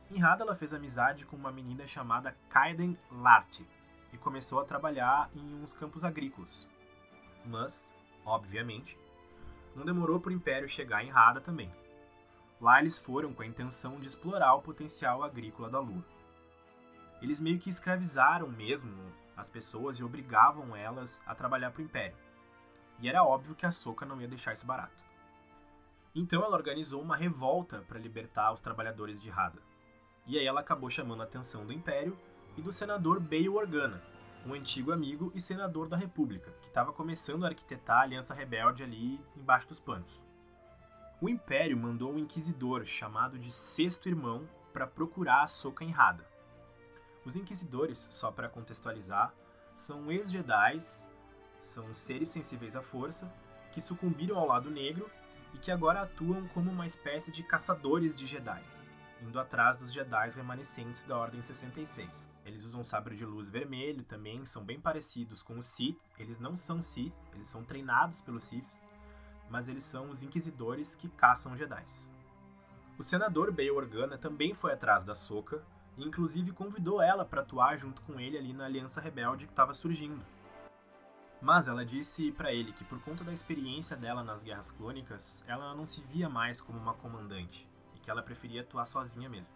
Em 0.10 0.24
Hada, 0.24 0.44
ela 0.44 0.56
fez 0.56 0.74
amizade 0.74 1.26
com 1.26 1.36
uma 1.36 1.52
menina 1.52 1.86
chamada 1.86 2.36
Kaiden 2.50 2.98
Lart 3.12 3.62
e 4.14 4.18
começou 4.18 4.60
a 4.60 4.66
trabalhar 4.66 5.30
em 5.36 5.56
uns 5.62 5.74
campos 5.74 6.04
agrícolas 6.04 6.68
mas, 7.48 7.90
obviamente, 8.26 8.98
não 9.76 9.86
demorou 9.86 10.20
para 10.20 10.30
o 10.30 10.34
Império 10.34 10.68
chegar 10.68 11.04
em 11.04 11.10
Rada 11.10 11.40
também. 11.40 11.72
Lá 12.60 12.80
eles 12.80 12.98
foram 12.98 13.34
com 13.34 13.44
a 13.44 13.48
intenção 13.48 14.00
de 14.00 14.08
explorar 14.08 14.56
o 14.56 14.62
potencial 14.62 15.24
agrícola 15.24 15.70
da 15.70 15.80
Lua. 15.80 16.04
Eles 17.22 17.40
meio 17.40 17.60
que 17.60 17.70
escravizaram 17.70 18.48
mesmo 18.48 18.92
as 19.36 19.50
pessoas 19.50 19.98
e 19.98 20.04
obrigavam 20.04 20.76
elas 20.76 21.22
a 21.26 21.36
trabalhar 21.36 21.72
para 21.72 21.82
o 21.82 21.86
Império. 21.86 22.18
E 23.00 23.08
era 23.08 23.24
óbvio 23.24 23.56
que 23.56 23.66
a 23.66 23.72
Soka 23.72 24.06
não 24.06 24.20
ia 24.20 24.28
deixar 24.28 24.54
isso 24.54 24.66
barato. 24.66 25.06
Então 26.16 26.44
ela 26.44 26.56
organizou 26.56 27.02
uma 27.02 27.16
revolta 27.16 27.84
para 27.88 28.00
libertar 28.00 28.52
os 28.52 28.62
trabalhadores 28.62 29.22
de 29.22 29.30
Rada. 29.30 29.62
E 30.27 30.38
aí 30.38 30.46
ela 30.46 30.60
acabou 30.60 30.89
chamando 30.89 31.22
a 31.22 31.24
atenção 31.24 31.65
do 31.65 31.72
Império 31.72 32.17
e 32.57 32.62
do 32.62 32.69
senador 32.69 33.17
Bail 33.17 33.55
Organa, 33.55 34.03
um 34.46 34.53
antigo 34.53 34.91
amigo 34.91 35.31
e 35.34 35.39
senador 35.39 35.88
da 35.88 35.96
República, 35.96 36.51
que 36.62 36.67
estava 36.67 36.91
começando 36.91 37.46
a 37.46 37.48
arquitetar 37.48 38.00
a 38.00 38.01
Aliança 38.01 38.34
Rebelde 38.34 38.84
ali 38.84 39.22
embaixo 39.38 39.69
dos 39.69 39.79
panos. 39.79 40.22
O 41.22 41.29
Império 41.29 41.77
mandou 41.77 42.12
um 42.12 42.19
inquisidor 42.19 42.86
chamado 42.86 43.39
de 43.39 43.50
Sexto 43.53 44.10
Irmão 44.10 44.46
para 44.74 44.86
procurar 44.86 45.43
a 45.43 45.48
Soca 45.48 45.86
Enrada. 45.86 46.27
Os 47.24 47.38
inquisidores, 47.38 48.10
só 48.12 48.29
para 48.29 48.50
contextualizar, 48.50 49.34
são 49.74 50.12
ex-Jedi, 50.12 50.77
são 51.57 51.93
seres 51.93 52.27
sensíveis 52.27 52.75
à 52.75 52.81
força, 52.81 53.34
que 53.72 53.79
sucumbiram 53.79 54.38
ao 54.38 54.48
lado 54.48 54.69
negro 54.69 55.10
e 55.53 55.57
que 55.57 55.72
agora 55.72 56.01
atuam 56.01 56.50
como 56.50 56.69
uma 56.69 56.86
espécie 56.86 57.31
de 57.31 57.43
caçadores 57.43 58.19
de 58.19 58.27
Jedi 58.27 58.76
indo 59.21 59.39
atrás 59.39 59.77
dos 59.77 59.91
Jedi 59.91 60.29
remanescentes 60.29 61.03
da 61.03 61.17
Ordem 61.17 61.41
66. 61.41 62.29
Eles 62.45 62.63
usam 62.63 62.83
sabre 62.83 63.15
de 63.15 63.25
luz 63.25 63.50
vermelho 63.50 64.03
também, 64.03 64.45
são 64.45 64.63
bem 64.63 64.79
parecidos 64.79 65.41
com 65.41 65.57
os 65.57 65.65
Sith. 65.65 66.00
Eles 66.17 66.39
não 66.39 66.55
são 66.55 66.81
Sith, 66.81 67.13
eles 67.33 67.47
são 67.47 67.63
treinados 67.63 68.21
pelos 68.21 68.43
Sith, 68.43 68.67
mas 69.50 69.67
eles 69.67 69.83
são 69.83 70.09
os 70.09 70.24
inquisidores 70.24 70.95
que 70.95 71.09
caçam 71.09 71.57
Jedi. 71.57 71.83
O 72.97 73.03
senador 73.03 73.51
Bail 73.51 73.75
Organa 73.75 74.17
também 74.17 74.53
foi 74.53 74.74
atrás 74.74 75.03
da 75.03 75.13
Soka 75.13 75.62
e 75.95 76.03
inclusive 76.03 76.51
convidou 76.51 77.01
ela 77.01 77.25
para 77.25 77.41
atuar 77.41 77.77
junto 77.77 78.01
com 78.03 78.19
ele 78.19 78.38
ali 78.38 78.53
na 78.53 78.65
Aliança 78.65 79.01
Rebelde 79.01 79.45
que 79.45 79.53
estava 79.53 79.74
surgindo. 79.74 80.24
Mas 81.39 81.67
ela 81.67 81.86
disse 81.86 82.31
para 82.31 82.51
ele 82.51 82.74
que 82.74 82.83
por 82.83 83.00
conta 83.01 83.24
da 83.24 83.31
experiência 83.31 83.95
dela 83.95 84.24
nas 84.24 84.41
Guerras 84.41 84.71
Clônicas, 84.71 85.43
ela 85.47 85.75
não 85.75 85.86
se 85.86 86.01
via 86.01 86.27
mais 86.27 86.59
como 86.59 86.79
uma 86.79 86.95
comandante 86.95 87.66
que 88.08 88.12
ela 88.12 88.24
preferia 88.24 88.62
atuar 88.62 88.86
sozinha 88.86 89.28
mesmo. 89.28 89.54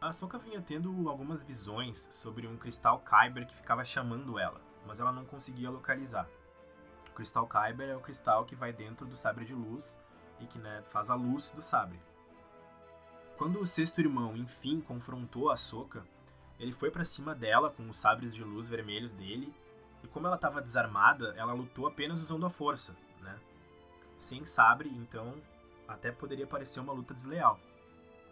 A 0.00 0.06
Ahsoka 0.06 0.38
vinha 0.38 0.62
tendo 0.62 1.08
algumas 1.08 1.42
visões 1.42 2.06
sobre 2.12 2.46
um 2.46 2.56
cristal 2.56 3.00
Kyber 3.00 3.48
que 3.48 3.56
ficava 3.56 3.84
chamando 3.84 4.38
ela, 4.38 4.60
mas 4.86 5.00
ela 5.00 5.10
não 5.10 5.24
conseguia 5.24 5.68
localizar. 5.68 6.28
O 7.08 7.12
cristal 7.12 7.48
Kyber 7.48 7.88
é 7.88 7.96
o 7.96 8.00
cristal 8.00 8.44
que 8.44 8.54
vai 8.54 8.72
dentro 8.72 9.08
do 9.08 9.16
sabre 9.16 9.44
de 9.44 9.52
luz 9.52 9.98
e 10.38 10.46
que 10.46 10.56
né, 10.56 10.84
faz 10.90 11.10
a 11.10 11.16
luz 11.16 11.50
do 11.50 11.60
sabre. 11.60 12.00
Quando 13.36 13.58
o 13.58 13.66
sexto 13.66 14.00
irmão 14.00 14.36
enfim 14.36 14.80
confrontou 14.80 15.50
a 15.50 15.54
Ahsoka, 15.54 16.06
ele 16.60 16.72
foi 16.72 16.92
para 16.92 17.04
cima 17.04 17.34
dela 17.34 17.70
com 17.70 17.90
os 17.90 17.98
sabres 17.98 18.32
de 18.32 18.44
luz 18.44 18.68
vermelhos 18.68 19.12
dele 19.12 19.52
E 20.04 20.06
como 20.06 20.28
ela 20.28 20.36
estava 20.36 20.62
desarmada, 20.62 21.34
ela 21.36 21.54
lutou 21.54 21.88
apenas 21.88 22.20
usando 22.20 22.46
a 22.46 22.50
força, 22.50 22.94
né? 23.20 23.36
Sem 24.16 24.44
sabre, 24.44 24.88
então 24.90 25.34
até 25.90 26.12
poderia 26.12 26.46
parecer 26.46 26.80
uma 26.80 26.92
luta 26.92 27.12
desleal. 27.12 27.58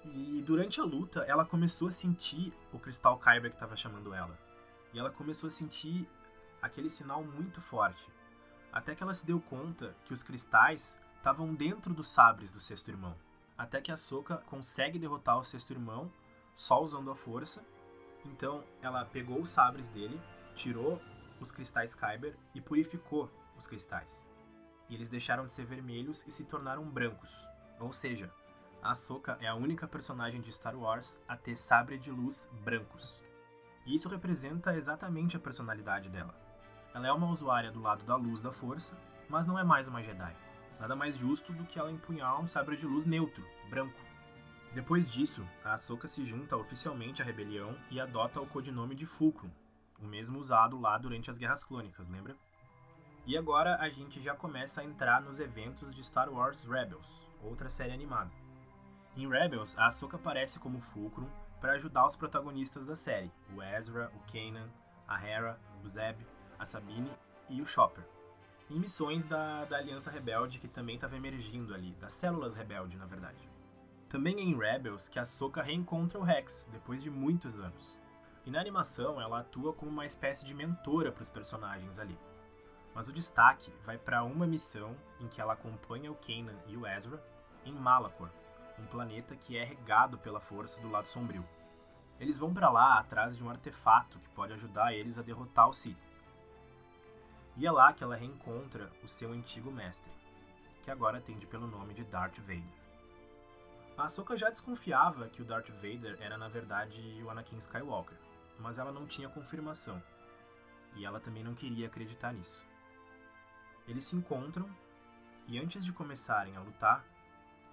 E 0.04 0.42
durante 0.46 0.80
a 0.80 0.84
luta, 0.84 1.24
ela 1.24 1.44
começou 1.44 1.88
a 1.88 1.90
sentir 1.90 2.52
o 2.72 2.78
Cristal 2.78 3.18
Kyber 3.18 3.50
que 3.50 3.56
estava 3.56 3.76
chamando 3.76 4.14
ela. 4.14 4.38
E 4.92 4.98
ela 4.98 5.10
começou 5.10 5.48
a 5.48 5.50
sentir 5.50 6.08
aquele 6.62 6.88
sinal 6.88 7.22
muito 7.22 7.60
forte. 7.60 8.08
Até 8.72 8.94
que 8.94 9.02
ela 9.02 9.12
se 9.12 9.26
deu 9.26 9.40
conta 9.40 9.94
que 10.04 10.12
os 10.12 10.22
cristais 10.22 10.98
estavam 11.16 11.52
dentro 11.54 11.92
dos 11.92 12.08
sabres 12.08 12.50
do 12.50 12.60
sexto 12.60 12.88
irmão. 12.88 13.16
Até 13.56 13.80
que 13.80 13.90
a 13.90 13.96
Soka 13.96 14.36
consegue 14.46 14.98
derrotar 14.98 15.38
o 15.38 15.44
sexto 15.44 15.72
irmão 15.72 16.10
só 16.54 16.82
usando 16.82 17.10
a 17.10 17.16
força. 17.16 17.64
Então 18.24 18.62
ela 18.80 19.04
pegou 19.04 19.40
os 19.40 19.50
sabres 19.50 19.88
dele, 19.88 20.20
tirou 20.54 21.00
os 21.40 21.50
cristais 21.50 21.94
Kyber 21.94 22.36
e 22.54 22.60
purificou 22.60 23.30
os 23.56 23.66
cristais. 23.66 24.27
E 24.88 24.94
eles 24.94 25.08
deixaram 25.08 25.46
de 25.46 25.52
ser 25.52 25.64
vermelhos 25.64 26.26
e 26.26 26.30
se 26.30 26.44
tornaram 26.44 26.84
brancos. 26.88 27.36
Ou 27.78 27.92
seja, 27.92 28.32
a 28.82 28.90
Ahsoka 28.90 29.36
é 29.40 29.46
a 29.46 29.54
única 29.54 29.86
personagem 29.86 30.40
de 30.40 30.52
Star 30.52 30.76
Wars 30.76 31.20
a 31.28 31.36
ter 31.36 31.56
sabre 31.56 31.98
de 31.98 32.10
luz 32.10 32.48
brancos. 32.64 33.22
E 33.84 33.94
isso 33.94 34.08
representa 34.08 34.76
exatamente 34.76 35.36
a 35.36 35.40
personalidade 35.40 36.08
dela. 36.08 36.34
Ela 36.94 37.08
é 37.08 37.12
uma 37.12 37.28
usuária 37.28 37.70
do 37.70 37.80
lado 37.80 38.04
da 38.04 38.16
luz 38.16 38.40
da 38.40 38.52
força, 38.52 38.96
mas 39.28 39.46
não 39.46 39.58
é 39.58 39.64
mais 39.64 39.88
uma 39.88 40.02
Jedi. 40.02 40.36
Nada 40.80 40.94
mais 40.94 41.16
justo 41.16 41.52
do 41.52 41.64
que 41.64 41.78
ela 41.78 41.90
empunhar 41.90 42.40
um 42.40 42.46
sabre 42.46 42.76
de 42.76 42.86
luz 42.86 43.04
neutro, 43.04 43.44
branco. 43.68 43.98
Depois 44.74 45.10
disso, 45.10 45.46
a 45.64 45.74
Ahsoka 45.74 46.06
se 46.06 46.24
junta 46.24 46.56
oficialmente 46.56 47.20
à 47.20 47.24
rebelião 47.24 47.76
e 47.90 48.00
adota 48.00 48.40
o 48.40 48.46
codinome 48.46 48.94
de 48.94 49.06
Fulcrum, 49.06 49.50
o 50.00 50.06
mesmo 50.06 50.38
usado 50.38 50.78
lá 50.78 50.96
durante 50.96 51.30
as 51.30 51.38
Guerras 51.38 51.64
Clônicas, 51.64 52.08
lembra? 52.08 52.36
E 53.28 53.36
agora 53.36 53.76
a 53.76 53.90
gente 53.90 54.22
já 54.22 54.34
começa 54.34 54.80
a 54.80 54.84
entrar 54.84 55.20
nos 55.20 55.38
eventos 55.38 55.94
de 55.94 56.02
Star 56.02 56.32
Wars 56.32 56.64
Rebels, 56.64 57.28
outra 57.42 57.68
série 57.68 57.92
animada. 57.92 58.30
Em 59.14 59.28
Rebels, 59.28 59.76
a 59.76 59.88
Ahsoka 59.88 60.16
aparece 60.16 60.58
como 60.58 60.80
Fulcrum 60.80 61.28
para 61.60 61.74
ajudar 61.74 62.06
os 62.06 62.16
protagonistas 62.16 62.86
da 62.86 62.96
série, 62.96 63.30
o 63.54 63.62
Ezra, 63.62 64.10
o 64.14 64.32
Kanan, 64.32 64.70
a 65.06 65.22
Hera, 65.22 65.60
o 65.84 65.88
Zeb, 65.90 66.26
a 66.58 66.64
Sabine 66.64 67.12
e 67.50 67.60
o 67.60 67.66
Chopper, 67.66 68.02
em 68.70 68.80
missões 68.80 69.26
da, 69.26 69.66
da 69.66 69.76
Aliança 69.76 70.10
Rebelde 70.10 70.58
que 70.58 70.66
também 70.66 70.94
estava 70.94 71.14
emergindo 71.14 71.74
ali, 71.74 71.92
das 72.00 72.14
células 72.14 72.54
rebelde, 72.54 72.96
na 72.96 73.04
verdade. 73.04 73.46
Também 74.08 74.38
é 74.38 74.42
em 74.42 74.56
Rebels 74.56 75.06
que 75.06 75.18
a 75.18 75.22
Ahsoka 75.22 75.60
reencontra 75.60 76.18
o 76.18 76.24
Rex, 76.24 76.66
depois 76.72 77.02
de 77.02 77.10
muitos 77.10 77.60
anos. 77.60 78.00
E 78.46 78.50
na 78.50 78.58
animação 78.58 79.20
ela 79.20 79.40
atua 79.40 79.74
como 79.74 79.90
uma 79.90 80.06
espécie 80.06 80.46
de 80.46 80.54
mentora 80.54 81.12
para 81.12 81.20
os 81.20 81.28
personagens 81.28 81.98
ali. 81.98 82.18
Mas 82.98 83.06
o 83.06 83.12
destaque 83.12 83.72
vai 83.84 83.96
para 83.96 84.24
uma 84.24 84.44
missão 84.44 84.96
em 85.20 85.28
que 85.28 85.40
ela 85.40 85.52
acompanha 85.52 86.10
o 86.10 86.16
Kanan 86.16 86.58
e 86.66 86.76
o 86.76 86.84
Ezra 86.84 87.22
em 87.64 87.72
Malachor, 87.72 88.28
um 88.76 88.84
planeta 88.86 89.36
que 89.36 89.56
é 89.56 89.62
regado 89.62 90.18
pela 90.18 90.40
força 90.40 90.82
do 90.82 90.90
lado 90.90 91.06
sombrio. 91.06 91.48
Eles 92.18 92.40
vão 92.40 92.52
para 92.52 92.68
lá 92.68 92.98
atrás 92.98 93.36
de 93.36 93.44
um 93.44 93.48
artefato 93.48 94.18
que 94.18 94.28
pode 94.30 94.52
ajudar 94.54 94.94
eles 94.94 95.16
a 95.16 95.22
derrotar 95.22 95.68
o 95.68 95.72
Sith. 95.72 95.96
E 97.56 97.68
é 97.68 97.70
lá 97.70 97.92
que 97.92 98.02
ela 98.02 98.16
reencontra 98.16 98.90
o 99.00 99.06
seu 99.06 99.30
antigo 99.30 99.70
mestre, 99.70 100.10
que 100.82 100.90
agora 100.90 101.18
atende 101.18 101.46
pelo 101.46 101.68
nome 101.68 101.94
de 101.94 102.02
Darth 102.02 102.38
Vader. 102.38 102.64
A 103.96 104.06
Ahsoka 104.06 104.36
já 104.36 104.50
desconfiava 104.50 105.28
que 105.28 105.40
o 105.40 105.44
Darth 105.44 105.70
Vader 105.70 106.18
era 106.18 106.36
na 106.36 106.48
verdade 106.48 107.22
o 107.22 107.30
Anakin 107.30 107.58
Skywalker, 107.58 108.18
mas 108.58 108.76
ela 108.76 108.90
não 108.90 109.06
tinha 109.06 109.28
confirmação, 109.28 110.02
e 110.96 111.04
ela 111.04 111.20
também 111.20 111.44
não 111.44 111.54
queria 111.54 111.86
acreditar 111.86 112.32
nisso. 112.32 112.66
Eles 113.88 114.04
se 114.04 114.14
encontram 114.14 114.68
e 115.46 115.58
antes 115.58 115.82
de 115.82 115.92
começarem 115.94 116.54
a 116.54 116.60
lutar, 116.60 117.02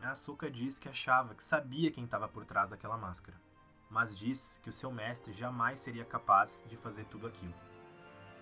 a 0.02 0.12
Ahsoka 0.12 0.50
diz 0.50 0.80
que 0.80 0.88
achava 0.88 1.36
que 1.36 1.44
sabia 1.44 1.92
quem 1.92 2.06
estava 2.06 2.28
por 2.28 2.46
trás 2.46 2.70
daquela 2.70 2.98
máscara, 2.98 3.38
mas 3.90 4.16
diz 4.16 4.58
que 4.64 4.70
o 4.70 4.74
seu 4.74 4.92
mestre 4.92 5.34
jamais 5.34 5.82
seria 5.82 6.06
capaz 6.06 6.64
de 6.70 6.78
fazer 6.78 7.04
tudo 7.06 7.28
aquilo. 7.28 7.54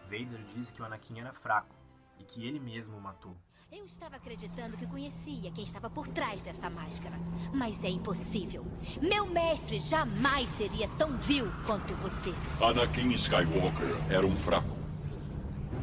Vader 0.03 0.43
diz 0.53 0.69
que 0.69 0.81
o 0.81 0.85
Anakin 0.85 1.19
era 1.19 1.33
fraco 1.33 1.75
e 2.19 2.23
que 2.23 2.45
ele 2.45 2.59
mesmo 2.59 2.95
o 2.95 3.01
matou. 3.01 3.35
Eu 3.71 3.85
estava 3.85 4.17
acreditando 4.17 4.77
que 4.77 4.85
conhecia 4.85 5.51
quem 5.51 5.63
estava 5.63 5.89
por 5.89 6.07
trás 6.07 6.43
dessa 6.43 6.69
máscara. 6.69 7.15
Mas 7.51 7.83
é 7.83 7.89
impossível. 7.89 8.63
Meu 9.01 9.25
mestre 9.25 9.79
jamais 9.79 10.47
seria 10.49 10.87
tão 10.89 11.17
vil 11.17 11.47
quanto 11.65 11.95
você. 11.95 12.31
Anakin 12.63 13.13
Skywalker 13.13 13.95
era 14.11 14.27
um 14.27 14.35
fraco. 14.35 14.77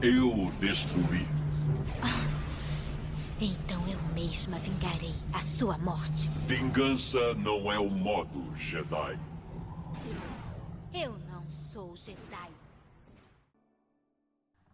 Eu 0.00 0.28
o 0.32 0.52
destruí. 0.52 1.39
Então 3.42 3.80
eu 3.88 3.98
mesma 4.12 4.58
vingarei 4.58 5.14
a 5.32 5.38
sua 5.38 5.78
morte. 5.78 6.28
Vingança 6.46 7.32
não 7.36 7.72
é 7.72 7.78
o 7.78 7.88
modo 7.88 8.54
Jedi. 8.54 9.18
Eu 10.92 11.18
não 11.20 11.50
sou 11.50 11.96
Jedi. 11.96 12.50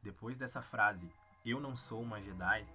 Depois 0.02 0.37
dessa 0.37 0.61
frase, 0.62 1.09
eu 1.44 1.61
não 1.61 1.76
sou 1.76 2.02
uma 2.02 2.20
Jedi, 2.20 2.66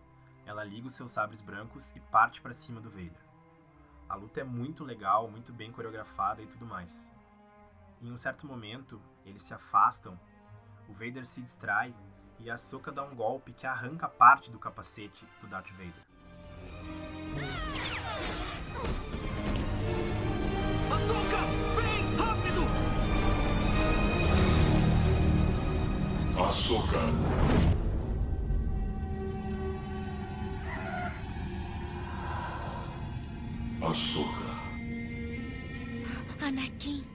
ela 0.46 0.64
liga 0.64 0.88
os 0.88 0.94
seus 0.94 1.12
sabres 1.12 1.42
brancos 1.42 1.92
e 1.94 2.00
parte 2.00 2.40
para 2.40 2.54
cima 2.54 2.80
do 2.80 2.90
Vader. 2.90 3.26
A 4.08 4.16
luta 4.16 4.40
é 4.40 4.46
muito 4.46 4.86
legal, 4.86 5.30
muito 5.30 5.52
bem 5.52 5.74
coreografada 5.74 6.42
e 6.42 6.48
tudo 6.48 6.66
mais. 6.66 7.12
Em 8.02 8.10
um 8.10 8.18
certo 8.18 8.48
momento, 8.48 9.02
eles 9.26 9.44
se 9.44 9.54
afastam, 9.54 10.18
o 10.88 10.94
Vader 10.94 11.26
se 11.26 11.42
distrai 11.42 11.94
e 12.44 12.50
a 12.50 12.56
Ahsoka 12.56 12.92
dá 12.92 13.04
um 13.04 13.16
golpe 13.16 13.54
que 13.54 13.68
arranca 13.68 14.08
parte 14.08 14.50
do 14.50 14.58
capacete 14.58 15.28
do 15.40 15.48
Darth 15.48 15.72
Vader. 15.72 16.04
Ahsoka, 20.92 21.38
vem, 21.76 22.16
rápido! 22.18 22.62
Ahsoka. 26.48 26.98
Ahsoka. 33.82 34.52
Anakin. 36.44 37.06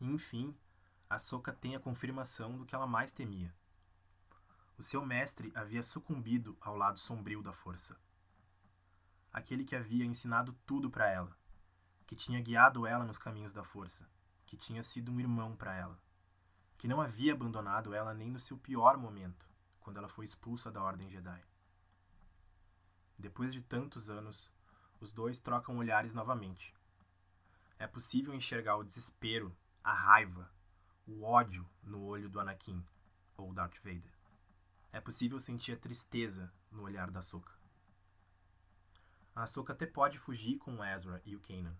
Enfim, 0.00 0.54
Ahsoka 1.08 1.52
tem 1.52 1.76
a 1.76 1.80
confirmação 1.80 2.56
do 2.56 2.64
que 2.64 2.74
ela 2.74 2.86
mais 2.86 3.12
temia. 3.12 3.54
O 4.76 4.82
seu 4.82 5.04
mestre 5.04 5.52
havia 5.54 5.82
sucumbido 5.82 6.56
ao 6.60 6.76
lado 6.76 6.98
sombrio 6.98 7.42
da 7.42 7.52
força. 7.52 7.96
Aquele 9.32 9.64
que 9.64 9.76
havia 9.76 10.04
ensinado 10.04 10.52
tudo 10.66 10.90
para 10.90 11.08
ela, 11.08 11.36
que 12.06 12.16
tinha 12.16 12.40
guiado 12.40 12.86
ela 12.86 13.04
nos 13.04 13.18
caminhos 13.18 13.52
da 13.52 13.62
força, 13.62 14.08
que 14.46 14.56
tinha 14.56 14.82
sido 14.82 15.12
um 15.12 15.20
irmão 15.20 15.56
para 15.56 15.74
ela, 15.74 15.98
que 16.76 16.88
não 16.88 17.00
havia 17.00 17.32
abandonado 17.32 17.94
ela 17.94 18.12
nem 18.12 18.30
no 18.30 18.38
seu 18.38 18.58
pior 18.58 18.96
momento, 18.96 19.48
quando 19.80 19.98
ela 19.98 20.08
foi 20.08 20.24
expulsa 20.24 20.70
da 20.70 20.82
Ordem 20.82 21.08
Jedi. 21.08 21.42
Depois 23.18 23.52
de 23.52 23.60
tantos 23.60 24.10
anos, 24.10 24.52
os 25.00 25.12
dois 25.12 25.38
trocam 25.38 25.78
olhares 25.78 26.14
novamente. 26.14 26.74
É 27.78 27.86
possível 27.86 28.34
enxergar 28.34 28.76
o 28.76 28.84
desespero, 28.84 29.56
a 29.82 29.92
raiva, 29.92 30.50
o 31.06 31.24
ódio 31.24 31.68
no 31.82 32.02
olho 32.04 32.28
do 32.28 32.40
Anakin, 32.40 32.84
ou 33.36 33.52
Darth 33.52 33.78
Vader. 33.82 34.12
É 34.92 35.00
possível 35.00 35.38
sentir 35.40 35.72
a 35.72 35.76
tristeza 35.76 36.52
no 36.70 36.82
olhar 36.82 37.10
da 37.10 37.18
Ahsoka. 37.18 37.52
A 39.34 39.42
Ahsoka 39.42 39.72
até 39.72 39.86
pode 39.86 40.18
fugir 40.18 40.58
com 40.58 40.84
Ezra 40.84 41.20
e 41.24 41.34
o 41.34 41.40
Kanan, 41.40 41.76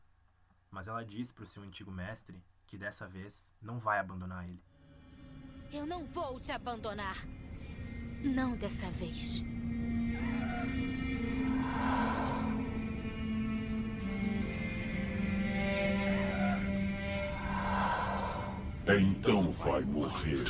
mas 0.71 0.89
ela 0.89 1.05
diz 1.05 1.31
para 1.31 1.45
o 1.45 1.47
seu 1.47 1.63
antigo 1.63 1.91
mestre 1.91 2.43
que 2.67 2.77
dessa 2.77 3.07
vez 3.07 3.55
não 3.63 3.79
vai 3.79 3.99
abandonar 3.99 4.49
ele. 4.49 4.63
Eu 5.73 5.87
não 5.87 6.05
vou 6.07 6.41
te 6.41 6.53
abandonar. 6.53 7.17
Não 8.23 8.57
dessa 8.57 8.91
vez. 8.91 9.43
Então 18.87 19.51
vai 19.51 19.81
morrer. 19.81 20.44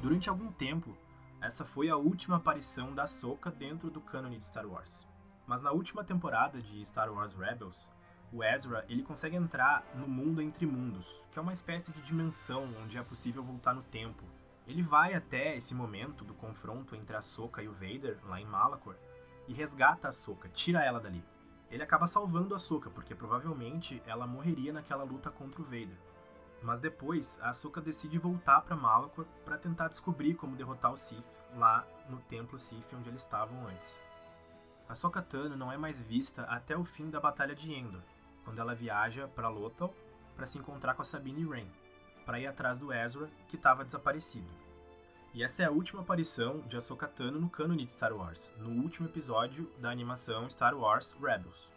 Durante 0.00 0.28
algum 0.28 0.52
tempo, 0.52 0.96
essa 1.40 1.64
foi 1.64 1.88
a 1.88 1.96
última 1.96 2.36
aparição 2.36 2.94
da 2.94 3.02
Ahsoka 3.02 3.50
dentro 3.50 3.90
do 3.90 4.00
cânone 4.00 4.38
de 4.38 4.46
Star 4.46 4.64
Wars. 4.68 5.04
Mas 5.48 5.60
na 5.62 5.72
última 5.72 6.04
temporada 6.04 6.62
de 6.62 6.84
Star 6.86 7.12
Wars 7.12 7.34
Rebels, 7.34 7.90
o 8.32 8.44
Ezra 8.44 8.84
ele 8.88 9.02
consegue 9.02 9.34
entrar 9.34 9.84
no 9.96 10.06
mundo 10.06 10.40
entre 10.40 10.64
mundos, 10.64 11.08
que 11.32 11.40
é 11.40 11.42
uma 11.42 11.52
espécie 11.52 11.90
de 11.90 12.00
dimensão 12.02 12.72
onde 12.80 12.96
é 12.96 13.02
possível 13.02 13.42
voltar 13.42 13.74
no 13.74 13.82
tempo. 13.82 14.22
Ele 14.64 14.84
vai 14.84 15.12
até 15.14 15.56
esse 15.56 15.74
momento 15.74 16.24
do 16.24 16.34
confronto 16.34 16.94
entre 16.94 17.16
a 17.16 17.18
Ahsoka 17.18 17.60
e 17.60 17.66
o 17.68 17.72
Vader, 17.72 18.20
lá 18.24 18.40
em 18.40 18.46
Malachor, 18.46 18.94
e 19.48 19.52
resgata 19.52 20.06
a 20.06 20.10
Ahsoka, 20.10 20.48
tira 20.48 20.84
ela 20.84 21.00
dali. 21.00 21.24
Ele 21.70 21.82
acaba 21.82 22.06
salvando 22.06 22.54
a 22.54 22.56
Ahsoka, 22.56 22.90
porque 22.90 23.14
provavelmente 23.14 24.02
ela 24.06 24.26
morreria 24.26 24.72
naquela 24.72 25.04
luta 25.04 25.30
contra 25.30 25.60
o 25.60 25.64
Vader. 25.64 25.96
Mas 26.62 26.80
depois, 26.80 27.40
a 27.42 27.50
Ahsoka 27.50 27.80
decide 27.80 28.18
voltar 28.18 28.62
para 28.62 28.76
Malachor 28.76 29.26
para 29.44 29.58
tentar 29.58 29.88
descobrir 29.88 30.34
como 30.34 30.56
derrotar 30.56 30.92
o 30.92 30.96
Sith 30.96 31.24
lá 31.54 31.86
no 32.08 32.18
templo 32.20 32.58
Sith 32.58 32.92
onde 32.94 33.08
eles 33.08 33.22
estavam 33.22 33.66
antes. 33.66 34.00
A 34.88 34.92
Ahsoka 34.92 35.20
Tano 35.20 35.56
não 35.56 35.72
é 35.72 35.76
mais 35.76 36.00
vista 36.00 36.42
até 36.44 36.76
o 36.76 36.84
fim 36.84 37.10
da 37.10 37.20
Batalha 37.20 37.54
de 37.54 37.72
Endor, 37.72 38.02
quando 38.44 38.60
ela 38.60 38.74
viaja 38.74 39.28
para 39.28 39.48
Lothal 39.48 39.92
para 40.36 40.46
se 40.46 40.58
encontrar 40.58 40.94
com 40.94 41.02
a 41.02 41.04
Sabine 41.04 41.44
Wren, 41.44 41.68
para 42.24 42.38
ir 42.38 42.46
atrás 42.46 42.78
do 42.78 42.92
Ezra, 42.92 43.28
que 43.48 43.56
estava 43.56 43.84
desaparecido. 43.84 44.65
E 45.34 45.42
essa 45.42 45.62
é 45.62 45.66
a 45.66 45.70
última 45.70 46.00
aparição 46.00 46.60
de 46.62 46.76
Ahsoka 46.76 47.06
Tano 47.06 47.38
no 47.38 47.50
cânone 47.50 47.84
de 47.84 47.90
Star 47.90 48.14
Wars, 48.14 48.52
no 48.58 48.82
último 48.82 49.06
episódio 49.06 49.70
da 49.78 49.90
animação 49.90 50.48
Star 50.48 50.74
Wars 50.74 51.14
Rebels. 51.20 51.68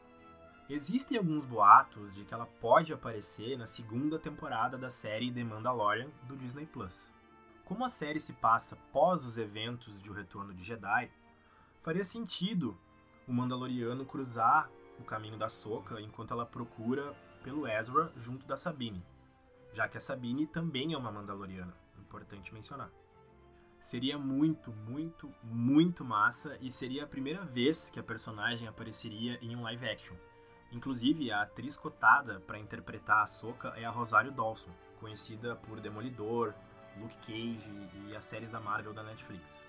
Existem 0.69 1.17
alguns 1.17 1.45
boatos 1.45 2.15
de 2.15 2.23
que 2.23 2.33
ela 2.33 2.45
pode 2.45 2.93
aparecer 2.93 3.57
na 3.57 3.65
segunda 3.65 4.19
temporada 4.19 4.77
da 4.77 4.89
série 4.89 5.31
The 5.31 5.43
Mandalorian 5.43 6.09
do 6.23 6.37
Disney 6.37 6.67
Plus. 6.67 7.11
Como 7.65 7.83
a 7.83 7.89
série 7.89 8.19
se 8.19 8.33
passa 8.33 8.77
pós 8.93 9.25
os 9.25 9.37
eventos 9.37 10.01
de 10.01 10.09
O 10.09 10.13
Retorno 10.13 10.53
de 10.53 10.63
Jedi, 10.63 11.11
faria 11.81 12.03
sentido 12.03 12.77
o 13.27 13.33
Mandaloriano 13.33 14.05
cruzar 14.05 14.69
o 14.99 15.03
caminho 15.03 15.37
da 15.37 15.49
Soca 15.49 15.99
enquanto 15.99 16.33
ela 16.33 16.45
procura 16.45 17.13
pelo 17.43 17.67
Ezra 17.67 18.11
junto 18.15 18.45
da 18.45 18.57
Sabine, 18.57 19.03
já 19.73 19.87
que 19.87 19.97
a 19.97 20.01
Sabine 20.01 20.45
também 20.45 20.93
é 20.93 20.97
uma 20.97 21.11
Mandaloriana, 21.11 21.73
importante 21.99 22.53
mencionar. 22.53 22.91
Seria 23.79 24.17
muito, 24.17 24.71
muito, 24.71 25.33
muito 25.41 26.03
massa 26.03 26.57
e 26.61 26.69
seria 26.69 27.05
a 27.05 27.07
primeira 27.07 27.45
vez 27.45 27.89
que 27.89 27.99
a 27.99 28.03
personagem 28.03 28.67
apareceria 28.67 29.39
em 29.41 29.55
um 29.55 29.63
live 29.63 29.89
action. 29.89 30.15
Inclusive, 30.71 31.31
a 31.31 31.41
atriz 31.41 31.77
cotada 31.77 32.39
para 32.41 32.59
interpretar 32.59 33.23
a 33.23 33.25
Soca 33.25 33.69
é 33.69 33.85
a 33.85 33.89
Rosário 33.89 34.31
Dawson, 34.31 34.71
conhecida 34.99 35.55
por 35.55 35.79
Demolidor, 35.79 36.53
Luke 36.99 37.17
Cage 37.19 37.71
e 38.07 38.15
as 38.15 38.25
séries 38.25 38.51
da 38.51 38.59
Marvel 38.59 38.93
da 38.93 39.01
Netflix. 39.01 39.65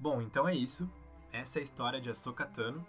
Bom, 0.00 0.22
então 0.22 0.48
é 0.48 0.54
isso. 0.54 0.90
Essa 1.32 1.58
é 1.58 1.60
a 1.60 1.62
história 1.62 2.00
de 2.00 2.08
Ahsoka 2.08 2.46
Tano, 2.46 2.86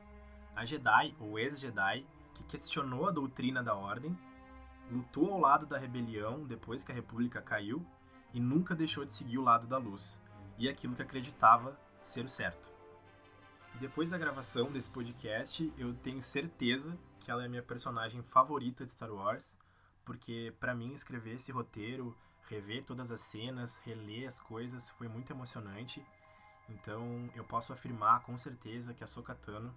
a 0.59 0.65
Jedi, 0.65 1.15
ou 1.21 1.39
ex-Jedi, 1.39 2.05
que 2.33 2.43
questionou 2.43 3.07
a 3.07 3.11
doutrina 3.11 3.63
da 3.63 3.73
Ordem, 3.73 4.13
lutou 4.91 5.31
ao 5.31 5.39
lado 5.39 5.65
da 5.65 5.77
rebelião 5.77 6.45
depois 6.45 6.83
que 6.83 6.91
a 6.91 6.95
República 6.95 7.41
caiu 7.41 7.85
e 8.33 8.41
nunca 8.41 8.75
deixou 8.75 9.05
de 9.05 9.13
seguir 9.13 9.37
o 9.37 9.43
lado 9.43 9.67
da 9.67 9.77
luz 9.77 10.21
e 10.57 10.67
aquilo 10.67 10.95
que 10.95 11.01
acreditava 11.01 11.79
ser 12.01 12.25
o 12.25 12.27
certo. 12.27 12.73
Depois 13.75 14.09
da 14.09 14.17
gravação 14.17 14.69
desse 14.69 14.89
podcast, 14.89 15.73
eu 15.77 15.93
tenho 15.93 16.21
certeza 16.21 16.99
que 17.21 17.31
ela 17.31 17.43
é 17.43 17.45
a 17.45 17.49
minha 17.49 17.63
personagem 17.63 18.21
favorita 18.21 18.85
de 18.85 18.91
Star 18.91 19.13
Wars, 19.13 19.55
porque 20.03 20.53
para 20.59 20.75
mim 20.75 20.91
escrever 20.91 21.35
esse 21.35 21.53
roteiro, 21.53 22.13
rever 22.49 22.83
todas 22.83 23.11
as 23.11 23.21
cenas, 23.21 23.77
reler 23.77 24.27
as 24.27 24.41
coisas 24.41 24.89
foi 24.89 25.07
muito 25.07 25.31
emocionante 25.31 26.05
então 26.69 27.29
eu 27.35 27.43
posso 27.43 27.73
afirmar 27.73 28.21
com 28.21 28.37
certeza 28.37 28.93
que 28.93 29.03
a 29.03 29.07
Sokatano 29.07 29.73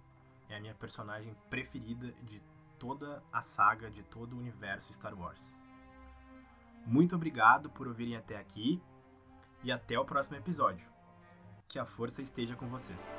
é 0.49 0.57
a 0.57 0.59
minha 0.59 0.73
personagem 0.73 1.35
preferida 1.49 2.11
de 2.23 2.41
toda 2.77 3.23
a 3.31 3.41
saga, 3.41 3.89
de 3.89 4.03
todo 4.03 4.33
o 4.33 4.39
universo 4.39 4.93
Star 4.93 5.17
Wars. 5.17 5.57
Muito 6.85 7.15
obrigado 7.15 7.69
por 7.69 7.87
ouvirem 7.87 8.17
até 8.17 8.37
aqui 8.37 8.81
e 9.63 9.71
até 9.71 9.97
o 9.97 10.05
próximo 10.05 10.37
episódio. 10.37 10.85
Que 11.67 11.79
a 11.79 11.85
força 11.85 12.21
esteja 12.21 12.55
com 12.55 12.67
vocês. 12.67 13.17